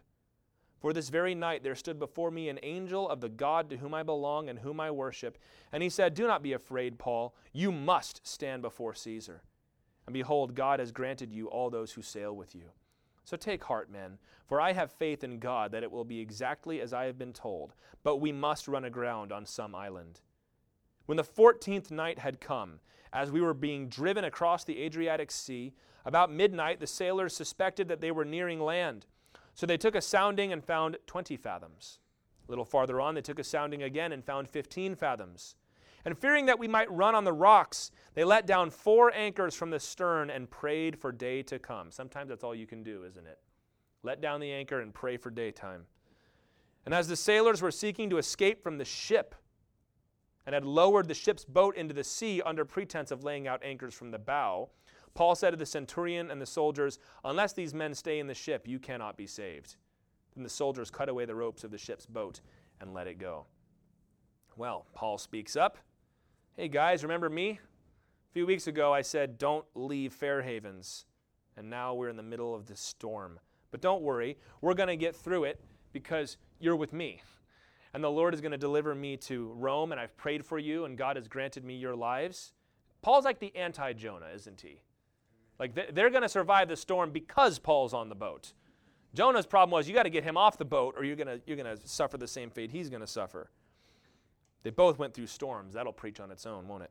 [0.84, 3.94] For this very night there stood before me an angel of the God to whom
[3.94, 5.38] I belong and whom I worship.
[5.72, 7.34] And he said, Do not be afraid, Paul.
[7.54, 9.40] You must stand before Caesar.
[10.06, 12.64] And behold, God has granted you all those who sail with you.
[13.24, 16.82] So take heart, men, for I have faith in God that it will be exactly
[16.82, 20.20] as I have been told, but we must run aground on some island.
[21.06, 25.72] When the fourteenth night had come, as we were being driven across the Adriatic Sea,
[26.04, 29.06] about midnight the sailors suspected that they were nearing land.
[29.54, 32.00] So they took a sounding and found 20 fathoms.
[32.46, 35.56] A little farther on, they took a sounding again and found 15 fathoms.
[36.04, 39.70] And fearing that we might run on the rocks, they let down four anchors from
[39.70, 41.90] the stern and prayed for day to come.
[41.90, 43.38] Sometimes that's all you can do, isn't it?
[44.02, 45.86] Let down the anchor and pray for daytime.
[46.84, 49.34] And as the sailors were seeking to escape from the ship
[50.44, 53.94] and had lowered the ship's boat into the sea under pretense of laying out anchors
[53.94, 54.68] from the bow,
[55.14, 58.66] Paul said to the centurion and the soldiers, Unless these men stay in the ship,
[58.66, 59.76] you cannot be saved.
[60.34, 62.40] Then the soldiers cut away the ropes of the ship's boat
[62.80, 63.46] and let it go.
[64.56, 65.78] Well, Paul speaks up.
[66.56, 67.60] Hey guys, remember me?
[67.60, 71.06] A few weeks ago I said, Don't leave Fair Havens.
[71.56, 73.38] And now we're in the middle of this storm.
[73.70, 75.60] But don't worry, we're going to get through it
[75.92, 77.22] because you're with me.
[77.92, 80.84] And the Lord is going to deliver me to Rome, and I've prayed for you,
[80.84, 82.52] and God has granted me your lives.
[83.02, 84.80] Paul's like the anti Jonah, isn't he?
[85.58, 88.52] Like they're going to survive the storm because Paul's on the boat.
[89.14, 91.40] Jonah's problem was you got to get him off the boat or you're going to
[91.46, 93.50] you're going to suffer the same fate he's going to suffer.
[94.64, 95.74] They both went through storms.
[95.74, 96.90] That'll preach on its own, won't it?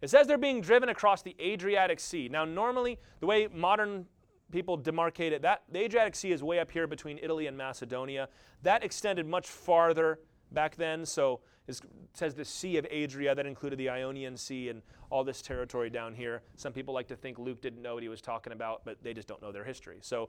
[0.00, 2.28] It says they're being driven across the Adriatic Sea.
[2.28, 4.06] Now, normally, the way modern
[4.50, 8.28] people demarcate it, that the Adriatic Sea is way up here between Italy and Macedonia.
[8.62, 10.18] That extended much farther
[10.50, 11.80] back then, so it
[12.12, 16.14] says the Sea of Adria, that included the Ionian Sea and all this territory down
[16.14, 16.42] here.
[16.56, 19.14] Some people like to think Luke didn't know what he was talking about, but they
[19.14, 19.98] just don't know their history.
[20.00, 20.28] So,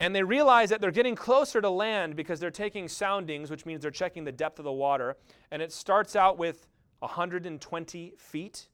[0.00, 3.82] and they realize that they're getting closer to land because they're taking soundings, which means
[3.82, 5.16] they're checking the depth of the water.
[5.50, 6.66] And it starts out with
[7.00, 8.68] 120 feet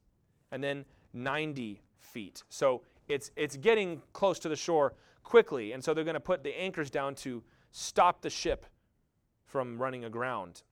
[0.53, 2.43] and then 90 feet.
[2.49, 5.73] So it's, it's getting close to the shore quickly.
[5.73, 8.67] And so they're going to put the anchors down to stop the ship
[9.55, 10.63] from running aground.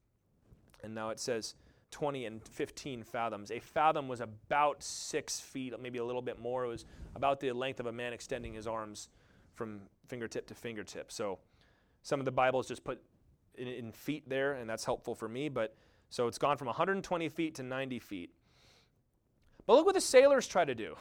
[0.83, 1.55] And now it says
[1.91, 3.49] 20 and 15 fathoms.
[3.49, 6.65] A fathom was about six feet, maybe a little bit more.
[6.65, 6.83] It was
[7.15, 9.07] about the length of a man extending his arms
[9.53, 11.13] from fingertip to fingertip.
[11.13, 11.39] So
[12.01, 13.01] some of the Bibles just put
[13.55, 15.47] in, in feet there, and that's helpful for me.
[15.47, 15.77] But
[16.09, 18.31] so it's gone from 120 feet to 90 feet.
[19.65, 20.97] But look what the sailors try to do.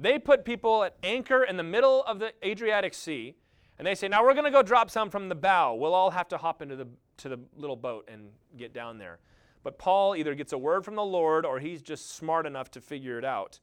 [0.00, 3.36] They put people at anchor in the middle of the Adriatic Sea,
[3.80, 5.74] and they say, Now we're going to go drop some from the bow.
[5.74, 6.86] We'll all have to hop into the,
[7.20, 9.18] to the little boat and get down there.
[9.62, 12.80] But Paul either gets a word from the Lord or he's just smart enough to
[12.80, 13.60] figure it out.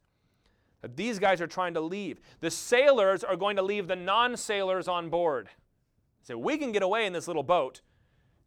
[0.96, 2.20] These guys are trying to leave.
[2.40, 5.50] The sailors are going to leave the non sailors on board.
[6.22, 7.82] Say, we can get away in this little boat,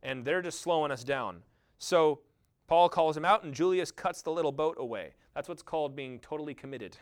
[0.02, 1.42] and they're just slowing us down.
[1.78, 2.20] So
[2.66, 5.14] Paul calls him out, and Julius cuts the little boat away.
[5.34, 6.98] That's what's called being totally committed.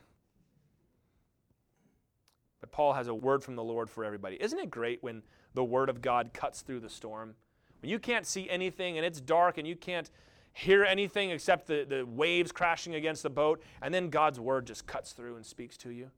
[2.61, 4.37] But Paul has a word from the Lord for everybody.
[4.41, 5.23] Isn't it great when
[5.55, 7.35] the word of God cuts through the storm?
[7.81, 10.11] When you can't see anything and it's dark and you can't
[10.53, 14.87] hear anything except the, the waves crashing against the boat, and then God's word just
[14.87, 16.11] cuts through and speaks to you.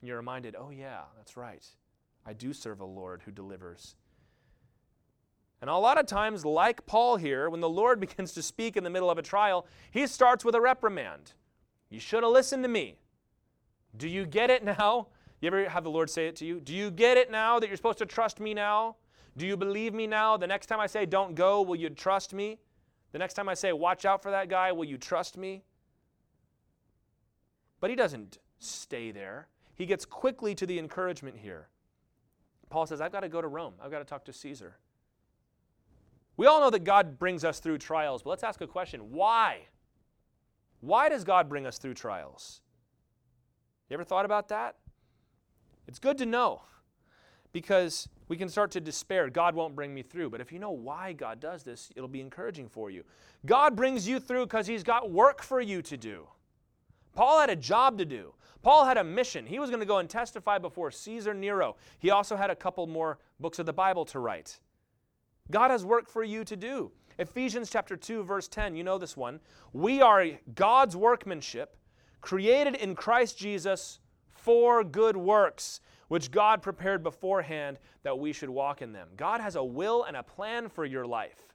[0.00, 1.64] And you're reminded, oh, yeah, that's right.
[2.26, 3.96] I do serve a Lord who delivers.
[5.60, 8.84] And a lot of times, like Paul here, when the Lord begins to speak in
[8.84, 11.32] the middle of a trial, he starts with a reprimand.
[11.90, 12.98] You should have listened to me.
[13.96, 15.08] Do you get it now?
[15.40, 16.60] You ever have the Lord say it to you?
[16.60, 18.96] Do you get it now that you're supposed to trust me now?
[19.38, 20.36] Do you believe me now?
[20.36, 22.58] The next time I say don't go, will you trust me?
[23.12, 25.62] The next time I say watch out for that guy, will you trust me?
[27.80, 29.46] But he doesn't stay there.
[29.74, 31.68] He gets quickly to the encouragement here.
[32.68, 33.74] Paul says, I've got to go to Rome.
[33.80, 34.76] I've got to talk to Caesar.
[36.36, 39.66] We all know that God brings us through trials, but let's ask a question why?
[40.80, 42.60] Why does God bring us through trials?
[43.88, 44.74] You ever thought about that?
[45.86, 46.62] It's good to know
[47.52, 49.28] because we can start to despair.
[49.30, 50.30] God won't bring me through.
[50.30, 53.04] But if you know why God does this, it'll be encouraging for you.
[53.46, 56.28] God brings you through because He's got work for you to do.
[57.14, 58.34] Paul had a job to do.
[58.62, 59.46] Paul had a mission.
[59.46, 61.76] He was going to go and testify before Caesar Nero.
[61.98, 64.60] He also had a couple more books of the Bible to write.
[65.50, 66.90] God has work for you to do.
[67.18, 69.40] Ephesians chapter 2 verse 10, you know this one.
[69.72, 71.76] We are God's workmanship,
[72.20, 74.00] created in Christ Jesus
[74.30, 79.08] for good works, which God prepared beforehand that we should walk in them.
[79.16, 81.54] God has a will and a plan for your life.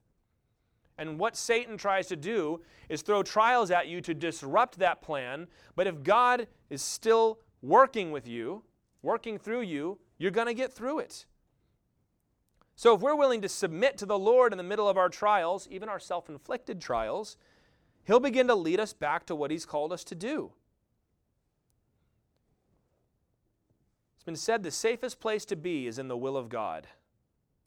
[0.97, 5.47] And what Satan tries to do is throw trials at you to disrupt that plan.
[5.75, 8.63] But if God is still working with you,
[9.01, 11.25] working through you, you're going to get through it.
[12.75, 15.67] So if we're willing to submit to the Lord in the middle of our trials,
[15.69, 17.37] even our self inflicted trials,
[18.05, 20.51] He'll begin to lead us back to what He's called us to do.
[24.23, 26.87] It's been said the safest place to be is in the will of God.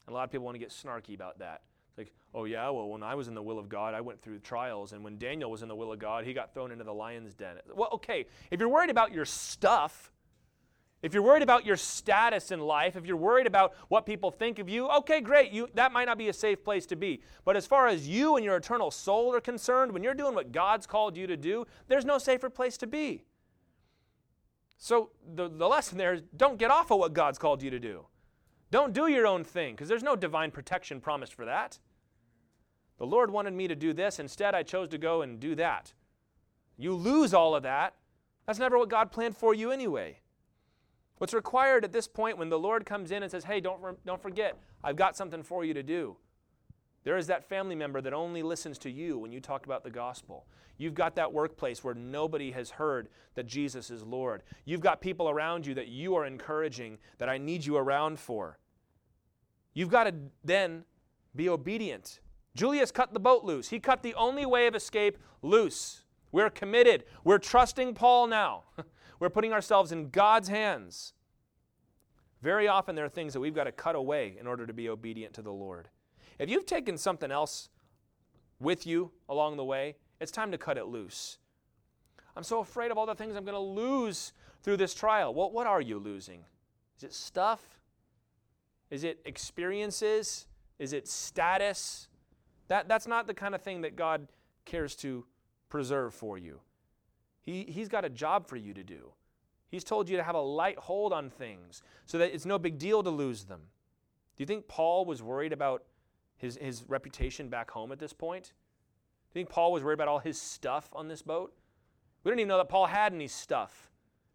[0.07, 1.61] And a lot of people want to get snarky about that.
[1.99, 4.39] Like, oh, yeah, well, when I was in the will of God, I went through
[4.39, 4.91] trials.
[4.91, 7.35] And when Daniel was in the will of God, he got thrown into the lion's
[7.35, 7.57] den.
[7.75, 10.11] Well, okay, if you're worried about your stuff,
[11.03, 14.57] if you're worried about your status in life, if you're worried about what people think
[14.57, 15.51] of you, okay, great.
[15.51, 17.21] You, that might not be a safe place to be.
[17.45, 20.51] But as far as you and your eternal soul are concerned, when you're doing what
[20.51, 23.25] God's called you to do, there's no safer place to be.
[24.77, 27.79] So the, the lesson there is don't get off of what God's called you to
[27.79, 28.05] do.
[28.69, 31.79] Don't do your own thing, because there's no divine protection promised for that.
[32.97, 34.19] The Lord wanted me to do this.
[34.19, 35.93] Instead, I chose to go and do that.
[36.77, 37.95] You lose all of that.
[38.45, 40.19] That's never what God planned for you anyway.
[41.17, 44.21] What's required at this point when the Lord comes in and says, Hey, don't, don't
[44.21, 46.17] forget, I've got something for you to do.
[47.07, 49.89] There is that family member that only listens to you when you talk about the
[49.89, 50.45] gospel.
[50.77, 54.43] You've got that workplace where nobody has heard that Jesus is Lord.
[54.65, 58.59] You've got people around you that you are encouraging that I need you around for.
[59.73, 60.83] You've got to then
[61.33, 62.19] be obedient.
[62.55, 63.69] Julius cut the boat loose.
[63.69, 66.03] He cut the only way of escape loose.
[66.33, 67.05] We're committed.
[67.23, 68.63] We're trusting Paul now.
[69.21, 71.13] We're putting ourselves in God's hands.
[72.41, 74.89] Very often, there are things that we've got to cut away in order to be
[74.89, 75.87] obedient to the Lord.
[76.39, 77.69] If you've taken something else
[78.59, 81.37] with you along the way, it's time to cut it loose.
[82.35, 85.33] I'm so afraid of all the things I'm going to lose through this trial.
[85.33, 86.41] Well, what are you losing?
[86.97, 87.61] Is it stuff?
[88.89, 90.45] Is it experiences?
[90.79, 92.07] Is it status?
[92.67, 94.27] That, that's not the kind of thing that God
[94.65, 95.25] cares to
[95.69, 96.59] preserve for you.
[97.41, 99.11] He, he's got a job for you to do.
[99.69, 102.77] He's told you to have a light hold on things so that it's no big
[102.77, 103.61] deal to lose them.
[104.35, 105.83] Do you think Paul was worried about
[106.37, 108.53] his, his reputation back home at this point?
[109.33, 111.53] Do you think Paul was worried about all his stuff on this boat?
[112.23, 113.91] We don't even know that Paul had any stuff.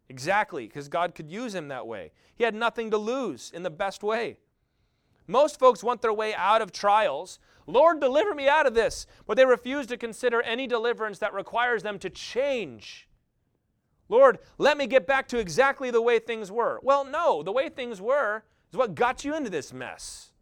[0.09, 2.11] Exactly, because God could use him that way.
[2.35, 4.37] He had nothing to lose in the best way.
[5.27, 7.39] Most folks want their way out of trials.
[7.65, 9.07] Lord, deliver me out of this.
[9.25, 13.07] But they refuse to consider any deliverance that requires them to change.
[14.09, 16.79] Lord, let me get back to exactly the way things were.
[16.83, 20.32] Well, no, the way things were is what got you into this mess.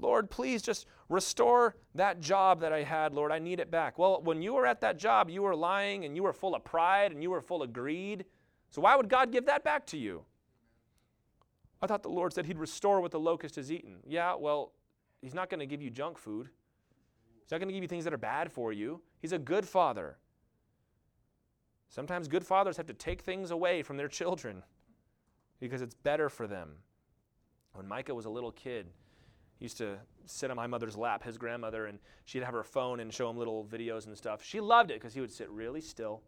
[0.00, 3.32] Lord, please just restore that job that I had, Lord.
[3.32, 3.98] I need it back.
[3.98, 6.64] Well, when you were at that job, you were lying and you were full of
[6.64, 8.24] pride and you were full of greed.
[8.70, 10.24] So why would God give that back to you?
[11.82, 13.96] I thought the Lord said He'd restore what the locust has eaten.
[14.06, 14.72] Yeah, well,
[15.22, 16.48] He's not going to give you junk food.
[17.42, 19.00] He's not going to give you things that are bad for you.
[19.20, 20.16] He's a good father.
[21.88, 24.62] Sometimes good fathers have to take things away from their children
[25.58, 26.70] because it's better for them.
[27.72, 28.86] When Micah was a little kid,
[29.60, 33.12] used to sit on my mother's lap, his grandmother, and she'd have her phone and
[33.12, 34.42] show him little videos and stuff.
[34.42, 36.22] She loved it because he would sit really still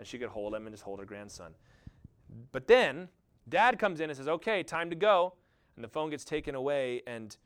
[0.00, 1.54] and she could hold him and just hold her grandson.
[2.52, 3.08] But then
[3.48, 5.34] dad comes in and says, Okay, time to go.
[5.76, 7.36] And the phone gets taken away, and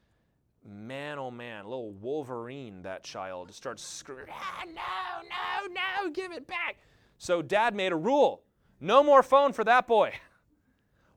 [0.66, 6.46] man, oh man, little Wolverine, that child, starts screaming, ah, No, no, no, give it
[6.46, 6.76] back.
[7.18, 8.42] So dad made a rule
[8.80, 10.12] No more phone for that boy.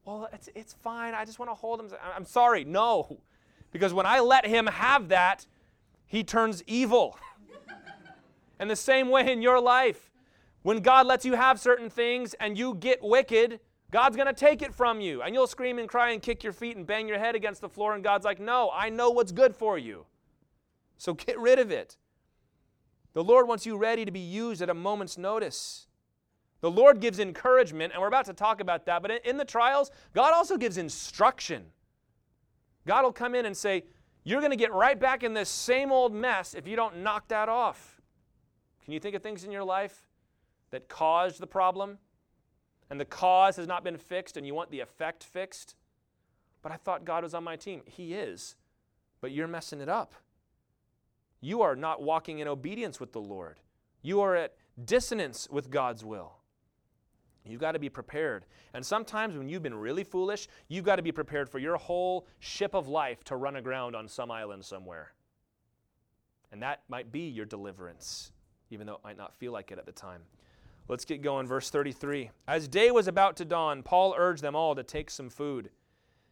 [0.06, 1.14] Well, it's, it's fine.
[1.14, 1.90] I just want to hold him.
[2.16, 2.64] I'm sorry.
[2.64, 3.20] No.
[3.72, 5.46] Because when I let him have that,
[6.06, 7.18] he turns evil.
[8.60, 10.12] and the same way in your life.
[10.64, 13.60] When God lets you have certain things and you get wicked,
[13.92, 15.22] God's going to take it from you.
[15.22, 17.70] And you'll scream and cry and kick your feet and bang your head against the
[17.70, 17.96] floor.
[17.96, 20.06] And God's like, No, I know what's good for you.
[20.98, 21.98] So get rid of it.
[23.14, 25.88] The Lord wants you ready to be used at a moment's notice.
[26.62, 29.02] The Lord gives encouragement, and we're about to talk about that.
[29.02, 31.66] But in the trials, God also gives instruction.
[32.88, 33.84] God will come in and say,
[34.24, 37.28] You're going to get right back in this same old mess if you don't knock
[37.28, 38.02] that off.
[38.84, 40.08] Can you think of things in your life
[40.72, 42.00] that caused the problem?
[42.90, 45.76] And the cause has not been fixed, and you want the effect fixed?
[46.62, 47.82] But I thought God was on my team.
[47.86, 48.56] He is.
[49.20, 50.14] But you're messing it up.
[51.42, 53.60] You are not walking in obedience with the Lord.
[54.02, 56.38] You are at dissonance with God's will.
[57.52, 58.46] You've got to be prepared.
[58.74, 62.28] And sometimes when you've been really foolish, you've got to be prepared for your whole
[62.40, 65.14] ship of life to run aground on some island somewhere.
[66.52, 68.32] And that might be your deliverance,
[68.70, 70.22] even though it might not feel like it at the time.
[70.88, 71.48] Let's get going.
[71.48, 72.32] Verse 33.
[72.48, 75.70] As day was about to dawn, Paul urged them all to take some food,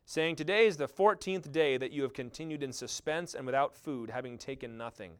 [0.05, 4.09] saying, Today is the 14th day that you have continued in suspense and without food,
[4.09, 5.11] having taken nothing.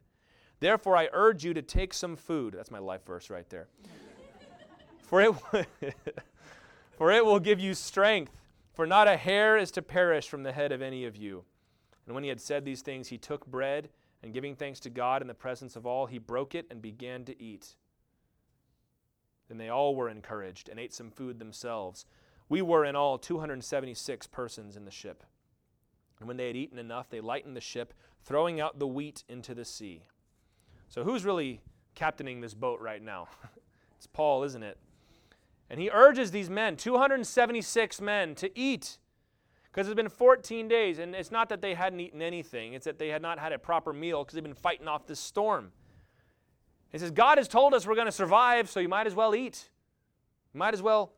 [0.58, 2.54] Therefore, I urge you to take some food.
[2.54, 3.68] That's my life verse right there.
[5.06, 5.34] For it,
[6.98, 8.40] for it will give you strength,
[8.74, 11.44] for not a hair is to perish from the head of any of you.
[12.06, 13.88] And when he had said these things, he took bread,
[14.22, 17.24] and giving thanks to God in the presence of all, he broke it and began
[17.24, 17.76] to eat.
[19.48, 22.04] Then they all were encouraged and ate some food themselves.
[22.48, 25.22] We were in all 276 persons in the ship.
[26.18, 27.92] And when they had eaten enough, they lightened the ship,
[28.24, 30.02] throwing out the wheat into the sea.
[30.88, 31.60] So, who's really
[31.94, 33.28] captaining this boat right now?
[33.96, 34.78] it's Paul, isn't it?
[35.68, 38.98] And he urges these men, 276 men, to eat.
[39.64, 42.98] Because it's been 14 days, and it's not that they hadn't eaten anything, it's that
[42.98, 45.72] they had not had a proper meal because they've been fighting off this storm.
[46.90, 49.34] He says, God has told us we're going to survive, so you might as well
[49.34, 49.70] eat.
[50.54, 51.12] You might as well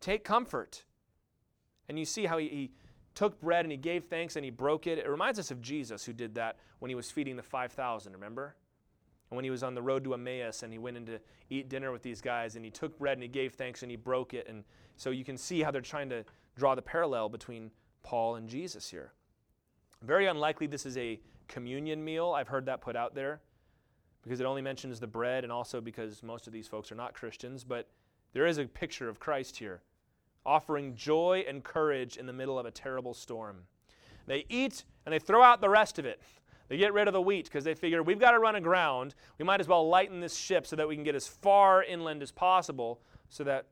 [0.00, 0.84] take comfort.
[1.88, 2.70] And you see how he, he
[3.14, 4.98] took bread and he gave thanks and he broke it.
[4.98, 8.54] It reminds us of Jesus who did that when he was feeding the 5,000, remember?
[9.30, 11.18] And when he was on the road to Emmaus and he went in to
[11.50, 13.96] eat dinner with these guys and he took bread and he gave thanks and he
[13.96, 14.46] broke it.
[14.48, 14.64] And
[14.96, 16.24] so you can see how they're trying to
[16.56, 17.70] draw the parallel between
[18.02, 19.12] Paul and Jesus here.
[20.02, 22.32] Very unlikely this is a communion meal.
[22.32, 23.40] I've heard that put out there
[24.22, 27.14] because it only mentions the bread and also because most of these folks are not
[27.14, 27.64] Christians.
[27.64, 27.88] But
[28.32, 29.82] there is a picture of Christ here
[30.44, 33.64] offering joy and courage in the middle of a terrible storm.
[34.26, 36.22] They eat and they throw out the rest of it.
[36.68, 39.14] They get rid of the wheat because they figure we've got to run aground.
[39.38, 42.22] We might as well lighten this ship so that we can get as far inland
[42.22, 43.66] as possible so that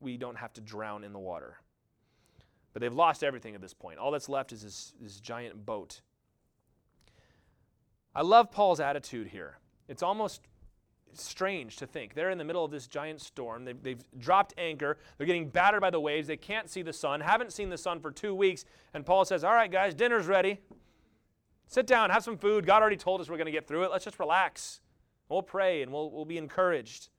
[0.00, 1.58] we don't have to drown in the water.
[2.72, 3.98] But they've lost everything at this point.
[3.98, 6.00] All that's left is this, this giant boat.
[8.14, 9.58] I love Paul's attitude here.
[9.88, 10.42] It's almost
[11.14, 12.14] strange to think.
[12.14, 13.64] They're in the middle of this giant storm.
[13.64, 14.98] They've, they've, dropped anchor.
[15.16, 16.28] They're getting battered by the waves.
[16.28, 18.64] They can't see the sun, haven't seen the sun for two weeks.
[18.94, 20.60] And Paul says, All right, guys, dinner's ready.
[21.70, 22.66] Sit down, have some food.
[22.66, 23.92] God already told us we're going to get through it.
[23.92, 24.80] Let's just relax.
[25.28, 27.10] We'll pray and we'll, we'll be encouraged.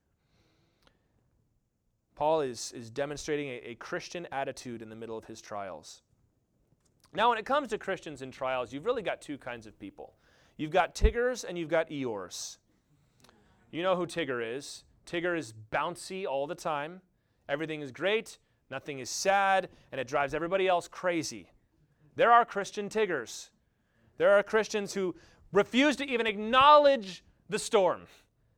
[2.16, 6.02] Paul is, is demonstrating a, a Christian attitude in the middle of his trials.
[7.14, 10.16] Now, when it comes to Christians in trials, you've really got two kinds of people.
[10.58, 12.58] You've got Tiggers and you've got Eeyores.
[13.72, 14.84] You know who Tigger is.
[15.06, 17.00] Tigger is bouncy all the time.
[17.48, 18.38] Everything is great,
[18.70, 21.54] nothing is sad, and it drives everybody else crazy.
[22.18, 23.51] There are Christian Tiggers.
[24.22, 25.16] There are Christians who
[25.52, 28.02] refuse to even acknowledge the storm.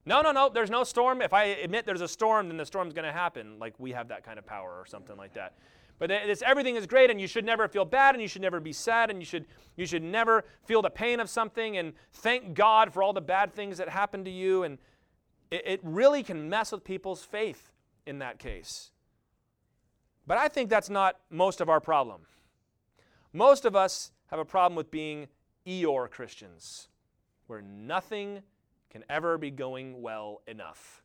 [0.05, 1.21] No, no, no, there's no storm.
[1.21, 3.59] If I admit there's a storm, then the storm's going to happen.
[3.59, 5.53] Like we have that kind of power or something like that.
[5.99, 8.59] But it's, everything is great, and you should never feel bad, and you should never
[8.59, 9.45] be sad, and you should,
[9.77, 13.53] you should never feel the pain of something, and thank God for all the bad
[13.53, 14.63] things that happened to you.
[14.63, 14.77] And
[15.49, 17.71] it, it really can mess with people's faith
[18.05, 18.91] in that case.
[20.27, 22.23] But I think that's not most of our problem.
[23.31, 25.29] Most of us have a problem with being
[25.67, 26.89] Eeyore Christians,
[27.47, 28.41] where nothing
[28.89, 31.01] can ever be going well enough.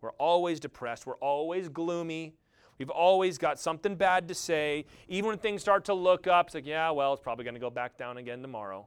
[0.00, 2.34] We're always depressed, we're always gloomy,
[2.78, 4.84] we've always got something bad to say.
[5.08, 7.60] Even when things start to look up, it's like, yeah, well, it's probably going to
[7.60, 8.86] go back down again tomorrow.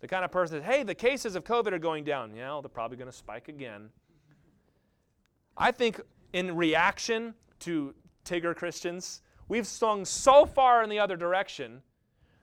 [0.00, 2.34] The kind of person that, hey, the cases of COVID are going down.
[2.34, 3.90] Yeah, well, they're probably going to spike again.
[5.56, 6.00] I think
[6.32, 7.94] in reaction to
[8.24, 11.82] Tigger Christians, we've swung so far in the other direction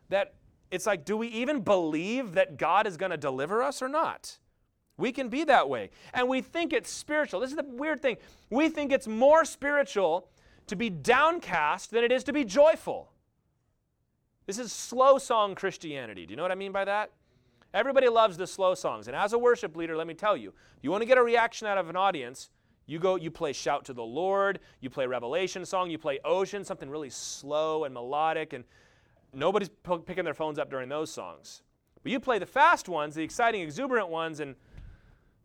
[0.10, 0.34] that
[0.72, 4.40] it's like, do we even believe that God is going to deliver us or not?
[4.98, 5.90] We can be that way.
[6.14, 7.40] And we think it's spiritual.
[7.42, 8.18] This is the weird thing.
[8.50, 10.30] We think it's more spiritual
[10.68, 13.12] to be downcast than it is to be joyful.
[14.46, 16.26] This is slow song Christianity.
[16.26, 17.12] Do you know what I mean by that?
[17.74, 19.08] Everybody loves the slow songs.
[19.08, 21.68] And as a worship leader, let me tell you, you want to get a reaction
[21.68, 22.50] out of an audience,
[22.86, 26.64] you go, you play Shout to the Lord, you play Revelation song, you play Ocean,
[26.64, 28.64] something really slow and melodic, and
[29.36, 31.62] nobody's p- picking their phones up during those songs.
[32.04, 34.56] But you play the fast ones, the exciting, exuberant ones, and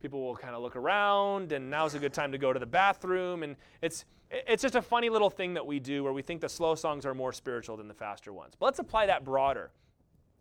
[0.00, 2.66] people will kind of look around, and now's a good time to go to the
[2.66, 3.42] bathroom.
[3.42, 6.48] And it's, it's just a funny little thing that we do where we think the
[6.48, 8.54] slow songs are more spiritual than the faster ones.
[8.58, 9.70] But let's apply that broader.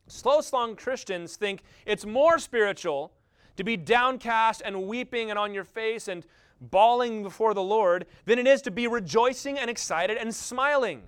[0.07, 3.13] Slow song Christians think it's more spiritual
[3.57, 6.25] to be downcast and weeping and on your face and
[6.61, 11.03] bawling before the Lord than it is to be rejoicing and excited and smiling.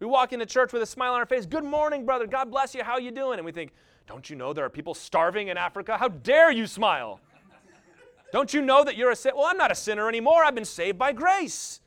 [0.00, 1.44] We walk into church with a smile on our face.
[1.44, 2.26] Good morning, brother.
[2.26, 2.84] God bless you.
[2.84, 3.38] How are you doing?
[3.38, 3.72] And we think,
[4.06, 5.96] don't you know there are people starving in Africa?
[5.98, 7.20] How dare you smile?
[8.32, 9.36] Don't you know that you're a sinner?
[9.36, 10.44] Well, I'm not a sinner anymore.
[10.44, 11.80] I've been saved by grace.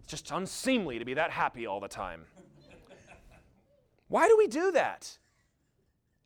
[0.00, 2.22] It's just unseemly to be that happy all the time.
[4.08, 5.18] Why do we do that?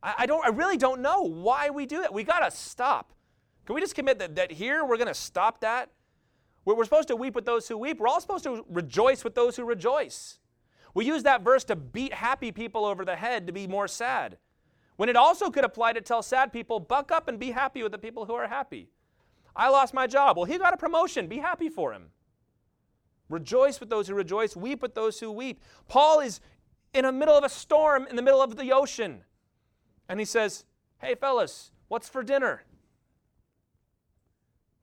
[0.03, 2.13] I, I don't I really don't know why we do that.
[2.13, 3.13] We gotta stop.
[3.65, 5.91] Can we just commit that, that here we're gonna stop that?
[6.65, 8.01] We're, we're supposed to weep with those who weep.
[8.01, 10.39] We're all supposed to rejoice with those who rejoice.
[10.99, 14.37] We use that verse to beat happy people over the head to be more sad.
[14.97, 17.93] When it also could apply to tell sad people, buck up and be happy with
[17.93, 18.89] the people who are happy.
[19.55, 20.37] I lost my job.
[20.37, 21.29] Well, he got a promotion.
[21.29, 22.07] Be happy for him.
[23.29, 25.63] Rejoice with those who rejoice, weep with those who weep.
[25.87, 26.41] Paul is
[26.93, 29.23] in the middle of a storm in the middle of the ocean.
[30.09, 30.65] And he says,
[31.01, 32.65] Hey, fellas, what's for dinner?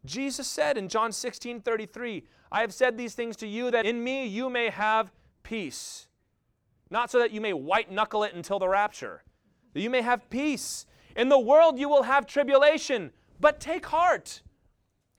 [0.05, 4.01] Jesus said in John 16 33, I have said these things to you that in
[4.01, 5.11] me you may have
[5.45, 6.07] peace.
[6.89, 9.23] Not so that you may white knuckle it until the rapture,
[9.73, 10.85] that you may have peace.
[11.15, 14.41] In the world you will have tribulation, but take heart.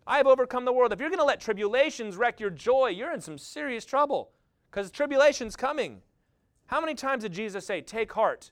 [0.06, 0.92] I have overcome the world.
[0.92, 4.30] If you're going to let tribulations wreck your joy, you're in some serious trouble
[4.70, 6.02] because tribulation's coming.
[6.66, 8.50] How many times did Jesus say, Take heart,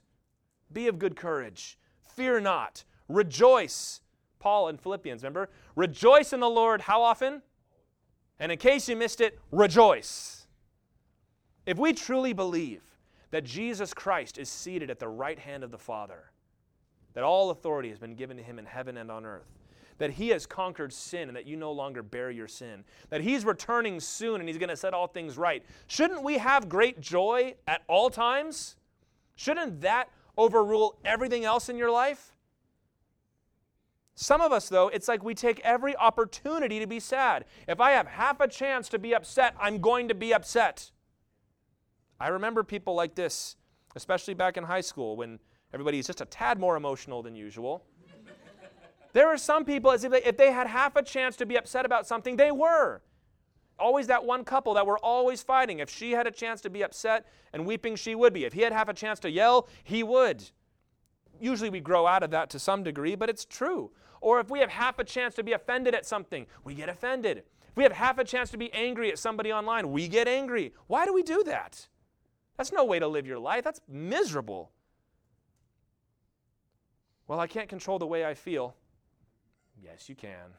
[0.73, 4.01] be of good courage, fear not, rejoice?
[4.39, 5.49] Paul in Philippians, remember?
[5.75, 7.41] Rejoice in the Lord how often?
[8.39, 10.34] And in case you missed it, rejoice.
[11.65, 12.83] If we truly believe
[13.31, 16.31] that Jesus Christ is seated at the right hand of the Father,
[17.13, 19.57] that all authority has been given to him in heaven and on earth,
[19.97, 23.45] that he has conquered sin and that you no longer bear your sin, that he's
[23.45, 25.63] returning soon and he's going to set all things right.
[25.87, 28.75] Shouldn't we have great joy at all times?
[29.35, 32.33] Shouldn't that overrule everything else in your life?
[34.15, 37.43] Some of us, though, it's like we take every opportunity to be sad.
[37.67, 40.91] If I have half a chance to be upset, I'm going to be upset.
[42.19, 43.57] I remember people like this,
[43.95, 45.39] especially back in high school when
[45.73, 47.83] everybody's just a tad more emotional than usual.
[49.13, 51.57] There are some people, as if they, if they had half a chance to be
[51.57, 53.01] upset about something, they were.
[53.79, 55.79] Always that one couple that were always fighting.
[55.79, 58.43] If she had a chance to be upset and weeping, she would be.
[58.43, 60.43] If he had half a chance to yell, he would.
[61.39, 63.91] Usually we grow out of that to some degree, but it's true.
[64.19, 67.43] Or if we have half a chance to be offended at something, we get offended.
[67.69, 70.73] If we have half a chance to be angry at somebody online, we get angry.
[70.87, 71.87] Why do we do that?
[72.57, 73.63] That's no way to live your life.
[73.63, 74.71] That's miserable.
[77.27, 78.75] Well, I can't control the way I feel.
[79.81, 80.53] Yes, you can.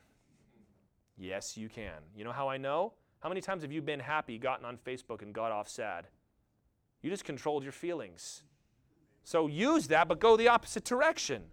[1.17, 2.03] Yes, you can.
[2.15, 2.93] You know how I know?
[3.21, 6.07] How many times have you been happy, gotten on Facebook, and got off sad?
[7.03, 8.45] You just controlled your feelings.
[9.25, 11.45] So use that, but go the opposite direction.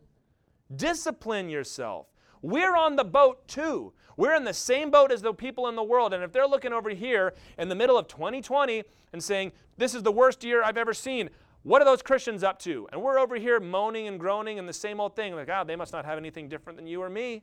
[0.76, 2.08] Discipline yourself.
[2.44, 3.94] We're on the boat too.
[4.16, 6.14] We're in the same boat as the people in the world.
[6.14, 10.04] And if they're looking over here in the middle of 2020 and saying, This is
[10.04, 11.30] the worst year I've ever seen,
[11.64, 12.88] what are those Christians up to?
[12.92, 15.78] And we're over here moaning and groaning and the same old thing, like, ah, they
[15.78, 17.42] must not have anything different than you or me.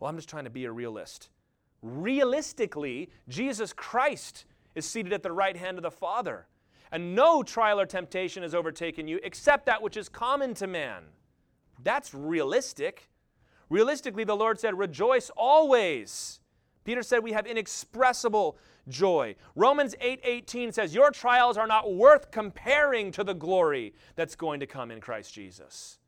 [0.00, 1.28] Well, I'm just trying to be a realist.
[1.82, 6.46] Realistically, Jesus Christ is seated at the right hand of the Father.
[6.90, 11.04] And no trial or temptation has overtaken you except that which is common to man.
[11.82, 13.10] That's realistic.
[13.68, 16.40] Realistically, the Lord said, Rejoice always.
[16.84, 18.56] Peter said we have inexpressible
[18.88, 19.34] joy.
[19.56, 24.60] Romans 8:18 8, says your trials are not worth comparing to the glory that's going
[24.60, 25.98] to come in Christ Jesus.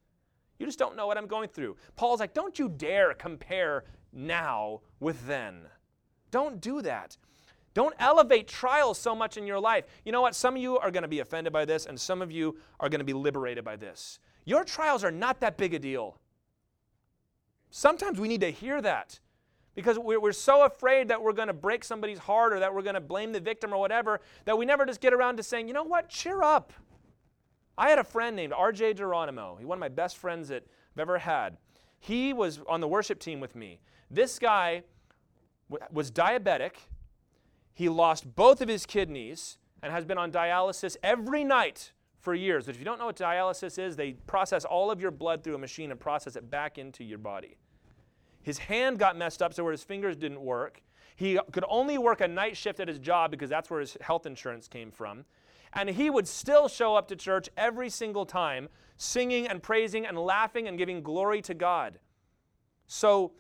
[0.59, 1.76] You just don't know what I'm going through.
[1.96, 5.62] Paul's like, don't you dare compare now with then.
[6.30, 7.16] Don't do that.
[7.74, 9.84] Don't elevate trials so much in your life.
[10.04, 10.34] You know what?
[10.34, 12.88] Some of you are going to be offended by this, and some of you are
[12.88, 14.18] going to be liberated by this.
[14.44, 16.18] Your trials are not that big a deal.
[17.70, 19.20] Sometimes we need to hear that
[19.74, 22.94] because we're, so afraid that we're going to break somebody's heart or that we're going
[22.94, 25.74] to blame the victim or whatever that we never just get around to saying, you
[25.74, 26.72] know what, cheer up.
[27.76, 28.94] I had a friend named R.J.
[28.94, 29.56] Geronimo.
[29.56, 30.64] He's one of my best friends that
[30.96, 31.58] I've ever had.
[32.00, 33.78] He was on the worship team with me.
[34.10, 34.82] This guy
[35.70, 36.72] w- was diabetic.
[37.72, 41.92] He lost both of his kidneys and has been on dialysis every night
[42.29, 42.66] for years.
[42.66, 45.55] But if you don't know what dialysis is, they process all of your blood through
[45.55, 47.57] a machine and process it back into your body.
[48.43, 50.83] His hand got messed up so where his fingers didn't work.
[51.16, 54.26] He could only work a night shift at his job because that's where his health
[54.26, 55.24] insurance came from.
[55.72, 58.68] And he would still show up to church every single time,
[58.99, 61.99] singing and praising and laughing and giving glory to God.
[62.87, 63.33] So,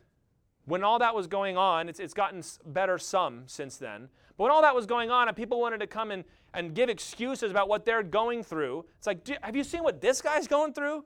[0.64, 4.08] when all that was going on, it's, it's gotten better some since then.
[4.38, 6.24] But when all that was going on and people wanted to come and,
[6.54, 10.22] and give excuses about what they're going through, it's like, have you seen what this
[10.22, 11.04] guy's going through?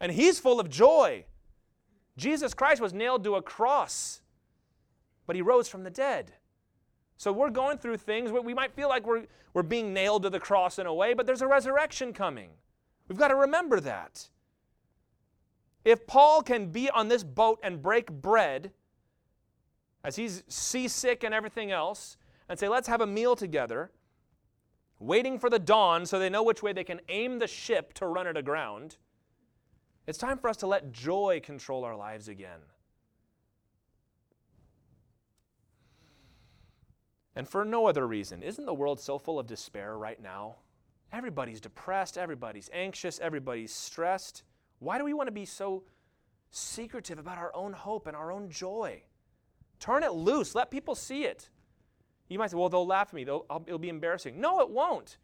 [0.00, 1.24] And he's full of joy.
[2.16, 4.22] Jesus Christ was nailed to a cross,
[5.26, 6.32] but he rose from the dead.
[7.16, 10.30] So we're going through things where we might feel like we're, we're being nailed to
[10.30, 12.50] the cross in a way, but there's a resurrection coming.
[13.08, 14.28] We've got to remember that.
[15.84, 18.72] If Paul can be on this boat and break bread,
[20.04, 22.16] as he's seasick and everything else,
[22.48, 23.90] and say, let's have a meal together,
[24.98, 28.06] waiting for the dawn so they know which way they can aim the ship to
[28.06, 28.96] run it aground,
[30.06, 32.60] it's time for us to let joy control our lives again.
[37.36, 38.42] And for no other reason.
[38.42, 40.56] Isn't the world so full of despair right now?
[41.12, 44.42] Everybody's depressed, everybody's anxious, everybody's stressed.
[44.80, 45.84] Why do we want to be so
[46.50, 49.02] secretive about our own hope and our own joy?
[49.78, 51.48] Turn it loose, let people see it.
[52.28, 54.40] You might say, well, they'll laugh at me, they'll, it'll be embarrassing.
[54.40, 55.18] No, it won't.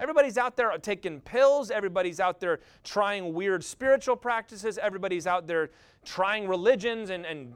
[0.00, 1.70] Everybody's out there taking pills.
[1.70, 4.76] Everybody's out there trying weird spiritual practices.
[4.76, 5.70] Everybody's out there
[6.04, 7.54] trying religions and, and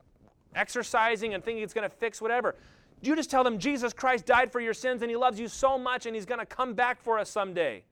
[0.55, 2.55] exercising and thinking it's going to fix whatever.
[3.01, 5.79] You just tell them Jesus Christ died for your sins and he loves you so
[5.79, 7.85] much and he's going to come back for us someday.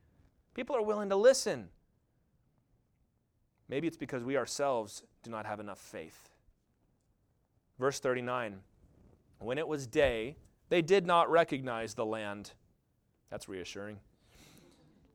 [0.55, 1.69] People are willing to listen.
[3.69, 6.31] Maybe it's because we ourselves do not have enough faith.
[7.79, 8.61] Verse 39
[9.39, 10.37] When it was day,
[10.69, 12.53] they did not recognize the land.
[13.31, 13.99] That's reassuring.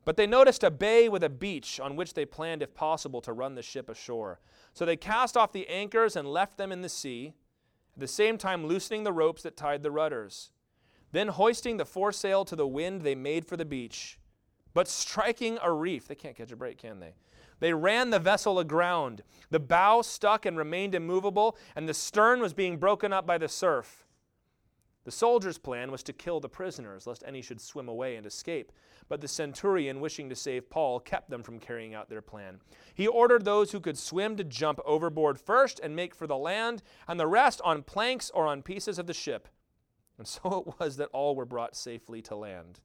[0.04, 3.32] But they noticed a bay with a beach on which they planned, if possible, to
[3.32, 4.40] run the ship ashore.
[4.72, 7.34] So they cast off the anchors and left them in the sea,
[7.94, 10.50] at the same time loosening the ropes that tied the rudders.
[11.12, 14.18] Then, hoisting the foresail to the wind, they made for the beach.
[14.74, 17.14] But striking a reef, they can't catch a break, can they?
[17.60, 19.22] They ran the vessel aground.
[19.50, 23.48] The bow stuck and remained immovable, and the stern was being broken up by the
[23.48, 24.01] surf.
[25.04, 28.70] The soldiers' plan was to kill the prisoners, lest any should swim away and escape.
[29.08, 32.60] But the centurion, wishing to save Paul, kept them from carrying out their plan.
[32.94, 36.82] He ordered those who could swim to jump overboard first and make for the land,
[37.08, 39.48] and the rest on planks or on pieces of the ship.
[40.18, 42.78] And so it was that all were brought safely to land.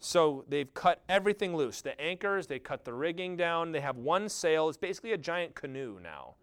[0.00, 4.28] So they've cut everything loose the anchors, they cut the rigging down, they have one
[4.30, 4.68] sail.
[4.68, 6.36] It's basically a giant canoe now.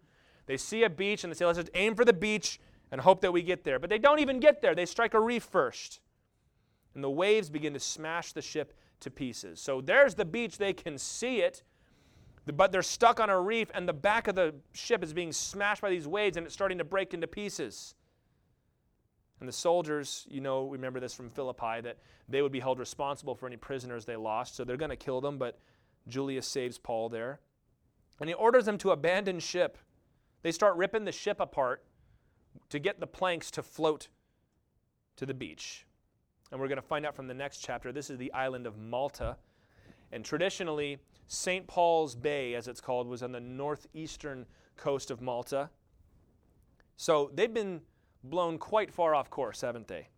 [0.46, 2.60] They see a beach and they say, let's just aim for the beach
[2.90, 3.78] and hope that we get there.
[3.78, 4.74] But they don't even get there.
[4.74, 6.00] They strike a reef first.
[6.94, 9.60] And the waves begin to smash the ship to pieces.
[9.60, 10.58] So there's the beach.
[10.58, 11.62] They can see it,
[12.46, 15.82] but they're stuck on a reef, and the back of the ship is being smashed
[15.82, 17.94] by these waves, and it's starting to break into pieces.
[19.40, 23.34] And the soldiers, you know, remember this from Philippi, that they would be held responsible
[23.34, 24.56] for any prisoners they lost.
[24.56, 25.60] So they're going to kill them, but
[26.08, 27.38] Julius saves Paul there.
[28.18, 29.78] And he orders them to abandon ship.
[30.42, 31.84] They start ripping the ship apart
[32.70, 34.08] to get the planks to float
[35.16, 35.86] to the beach.
[36.50, 37.92] And we're going to find out from the next chapter.
[37.92, 39.36] This is the island of Malta.
[40.12, 41.66] And traditionally, St.
[41.66, 44.46] Paul's Bay, as it's called, was on the northeastern
[44.76, 45.68] coast of Malta.
[46.96, 47.82] So they've been
[48.24, 50.08] blown quite far off course, haven't they?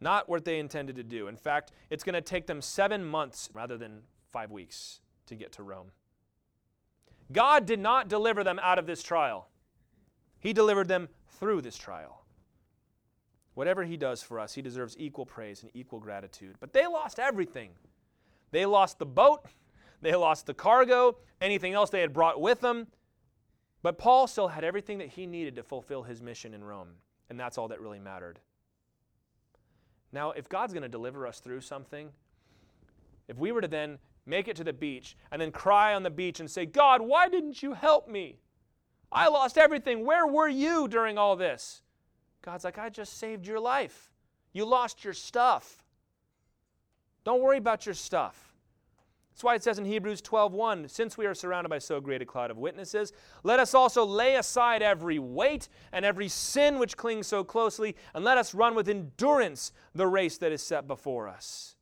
[0.00, 1.26] Not what they intended to do.
[1.28, 5.52] In fact, it's going to take them seven months rather than five weeks to get
[5.52, 5.90] to Rome.
[7.32, 9.48] God did not deliver them out of this trial,
[10.46, 11.08] He delivered them
[11.40, 12.22] through this trial.
[13.54, 16.54] Whatever he does for us, he deserves equal praise and equal gratitude.
[16.60, 17.70] But they lost everything.
[18.52, 19.44] They lost the boat,
[20.02, 22.86] they lost the cargo, anything else they had brought with them.
[23.82, 26.90] But Paul still had everything that he needed to fulfill his mission in Rome,
[27.28, 28.38] and that's all that really mattered.
[30.12, 32.10] Now, if God's going to deliver us through something,
[33.26, 36.10] if we were to then make it to the beach and then cry on the
[36.10, 38.38] beach and say, God, why didn't you help me?
[39.10, 40.04] I lost everything.
[40.04, 41.82] Where were you during all this?
[42.42, 44.12] God's like, I just saved your life.
[44.52, 45.84] You lost your stuff.
[47.24, 48.54] Don't worry about your stuff.
[49.32, 52.24] That's why it says in Hebrews 12:1, since we are surrounded by so great a
[52.24, 57.26] cloud of witnesses, let us also lay aside every weight and every sin which clings
[57.26, 61.76] so closely, and let us run with endurance the race that is set before us.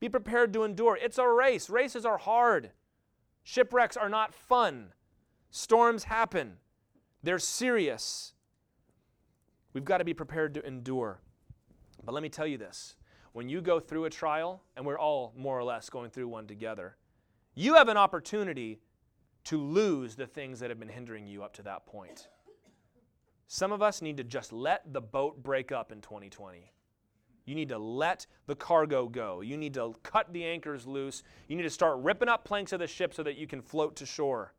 [0.00, 0.96] Be prepared to endure.
[0.96, 1.68] It's a race.
[1.68, 2.70] Races are hard.
[3.42, 4.94] Shipwrecks are not fun.
[5.50, 6.54] Storms happen,
[7.22, 8.34] they're serious.
[9.72, 11.20] We've got to be prepared to endure.
[12.04, 12.96] But let me tell you this
[13.32, 16.46] when you go through a trial, and we're all more or less going through one
[16.46, 16.96] together,
[17.54, 18.80] you have an opportunity
[19.44, 22.28] to lose the things that have been hindering you up to that point.
[23.46, 26.70] Some of us need to just let the boat break up in 2020.
[27.46, 29.40] You need to let the cargo go.
[29.40, 31.22] You need to cut the anchors loose.
[31.48, 33.96] You need to start ripping up planks of the ship so that you can float
[33.96, 34.52] to shore.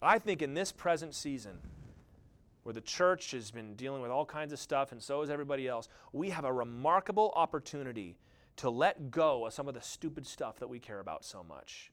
[0.00, 1.58] I think in this present season,
[2.62, 5.66] where the church has been dealing with all kinds of stuff and so has everybody
[5.66, 8.18] else, we have a remarkable opportunity
[8.56, 11.90] to let go of some of the stupid stuff that we care about so much.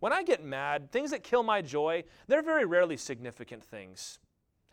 [0.00, 4.18] When I get mad, things that kill my joy, they're very rarely significant things.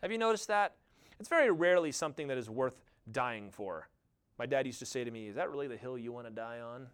[0.02, 0.74] Have you noticed that?
[1.18, 3.88] It's very rarely something that is worth dying for.
[4.38, 6.32] My dad used to say to me, Is that really the hill you want to
[6.32, 6.88] die on?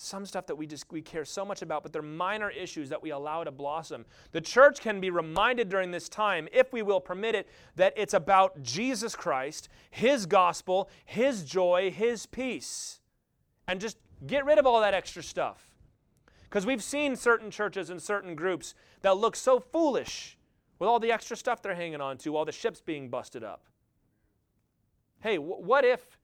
[0.00, 3.02] Some stuff that we just we care so much about, but they're minor issues that
[3.02, 4.06] we allow to blossom.
[4.30, 8.14] The church can be reminded during this time, if we will permit it, that it's
[8.14, 13.00] about Jesus Christ, His gospel, His joy, His peace.
[13.66, 15.68] And just get rid of all that extra stuff.
[16.44, 20.38] Because we've seen certain churches and certain groups that look so foolish
[20.78, 23.64] with all the extra stuff they're hanging on to while the ship's being busted up.
[25.18, 26.20] Hey, w- what if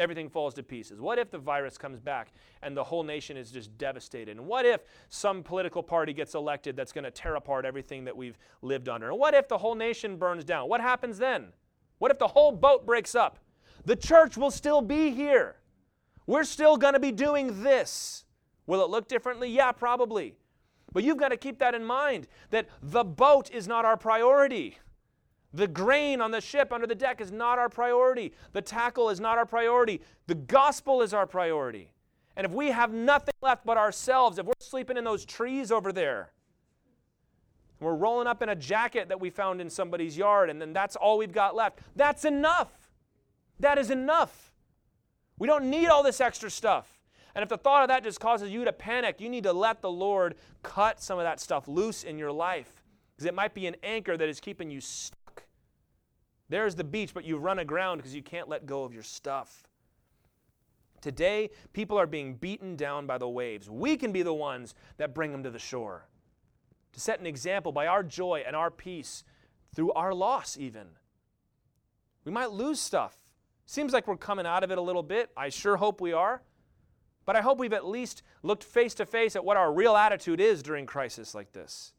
[0.00, 1.00] everything falls to pieces?
[1.00, 2.32] What if the virus comes back
[2.62, 4.36] and the whole nation is just devastated?
[4.36, 8.16] And what if some political party gets elected that's going to tear apart everything that
[8.16, 9.10] we've lived under?
[9.10, 10.68] And what if the whole nation burns down?
[10.68, 11.52] What happens then?
[11.98, 13.38] What if the whole boat breaks up?
[13.84, 15.56] The church will still be here.
[16.26, 18.24] We're still going to be doing this.
[18.66, 19.50] Will it look differently?
[19.50, 20.34] Yeah, probably.
[20.92, 24.78] But you've got to keep that in mind that the boat is not our priority.
[25.52, 28.32] The grain on the ship under the deck is not our priority.
[28.52, 30.00] The tackle is not our priority.
[30.26, 31.92] The gospel is our priority.
[32.36, 35.92] And if we have nothing left but ourselves, if we're sleeping in those trees over
[35.92, 36.30] there,
[37.80, 40.96] we're rolling up in a jacket that we found in somebody's yard, and then that's
[40.96, 42.70] all we've got left, that's enough.
[43.58, 44.52] That is enough.
[45.38, 46.98] We don't need all this extra stuff.
[47.34, 49.82] And if the thought of that just causes you to panic, you need to let
[49.82, 52.82] the Lord cut some of that stuff loose in your life.
[53.14, 55.19] Because it might be an anchor that is keeping you stuck
[56.50, 59.62] there's the beach, but you run aground because you can't let go of your stuff.
[61.00, 63.70] Today, people are being beaten down by the waves.
[63.70, 66.06] We can be the ones that bring them to the shore.
[66.92, 69.24] To set an example by our joy and our peace
[69.74, 70.88] through our loss, even.
[72.24, 73.16] We might lose stuff.
[73.64, 75.30] Seems like we're coming out of it a little bit.
[75.36, 76.42] I sure hope we are.
[77.24, 80.40] But I hope we've at least looked face to face at what our real attitude
[80.40, 81.92] is during crisis like this.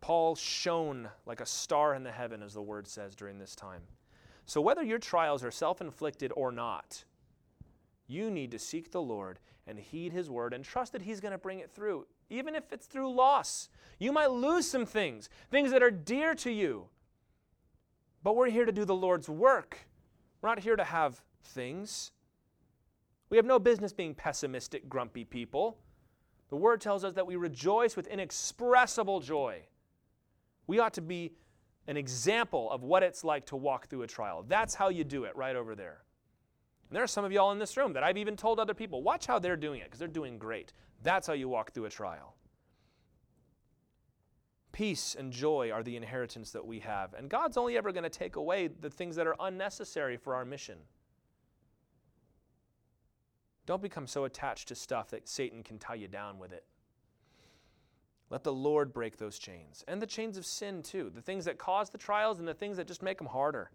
[0.00, 3.82] Paul shone like a star in the heaven, as the word says during this time.
[4.46, 7.04] So, whether your trials are self inflicted or not,
[8.06, 11.32] you need to seek the Lord and heed his word and trust that he's going
[11.32, 13.68] to bring it through, even if it's through loss.
[13.98, 16.88] You might lose some things, things that are dear to you.
[18.22, 19.78] But we're here to do the Lord's work.
[20.40, 22.10] We're not here to have things.
[23.28, 25.78] We have no business being pessimistic, grumpy people.
[26.48, 29.62] The word tells us that we rejoice with inexpressible joy
[30.66, 31.32] we ought to be
[31.86, 34.44] an example of what it's like to walk through a trial.
[34.46, 36.02] That's how you do it, right over there.
[36.88, 39.02] And there are some of y'all in this room that I've even told other people,
[39.02, 40.72] watch how they're doing it, because they're doing great.
[41.02, 42.34] That's how you walk through a trial.
[44.72, 47.14] Peace and joy are the inheritance that we have.
[47.14, 50.44] And God's only ever going to take away the things that are unnecessary for our
[50.44, 50.78] mission.
[53.66, 56.64] Don't become so attached to stuff that Satan can tie you down with it.
[58.30, 61.58] Let the Lord break those chains and the chains of sin too, the things that
[61.58, 63.70] cause the trials and the things that just make them harder.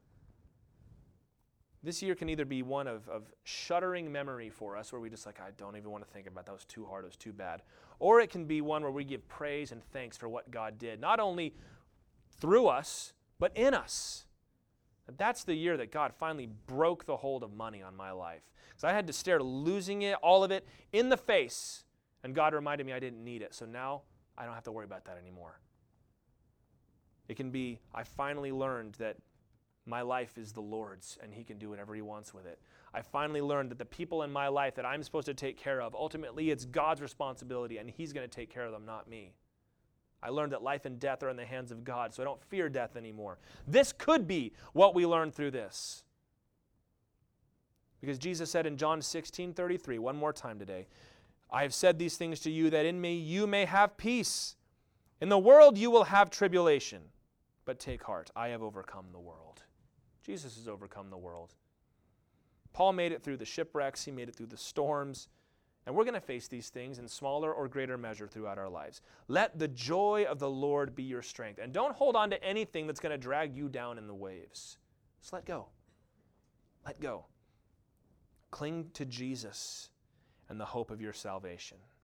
[1.83, 5.27] This year can either be one of, of shuddering memory for us, where we just
[5.27, 6.51] like, I don't even want to think about that.
[6.51, 7.61] was too hard, it was too bad.
[7.99, 10.99] Or it can be one where we give praise and thanks for what God did,
[10.99, 11.53] not only
[12.39, 14.25] through us, but in us.
[15.17, 18.41] That's the year that God finally broke the hold of money on my life.
[18.69, 21.83] Because I had to stare losing it, all of it, in the face.
[22.23, 23.53] And God reminded me I didn't need it.
[23.53, 24.01] So now
[24.37, 25.59] I don't have to worry about that anymore.
[27.27, 29.17] It can be, I finally learned that
[29.85, 32.59] my life is the Lord's and He can do whatever He wants with it.
[32.93, 35.81] I finally learned that the people in my life that I'm supposed to take care
[35.81, 39.33] of, ultimately it's God's responsibility and He's going to take care of them, not me.
[40.23, 42.41] I learned that life and death are in the hands of God, so I don't
[42.41, 43.37] fear death anymore.
[43.67, 46.03] This could be what we learned through this.
[48.01, 50.87] Because Jesus said in John 16 33, one more time today,
[51.55, 54.57] I have said these things to you that in me you may have peace.
[55.21, 57.01] In the world you will have tribulation,
[57.63, 59.63] but take heart, I have overcome the world.
[60.21, 61.53] Jesus has overcome the world.
[62.73, 65.29] Paul made it through the shipwrecks, he made it through the storms.
[65.85, 69.01] And we're going to face these things in smaller or greater measure throughout our lives.
[69.29, 71.61] Let the joy of the Lord be your strength.
[71.63, 74.77] And don't hold on to anything that's going to drag you down in the waves.
[75.21, 75.67] Just let go.
[76.85, 77.27] Let go.
[78.51, 79.89] Cling to Jesus
[80.49, 81.77] and the hope of your salvation.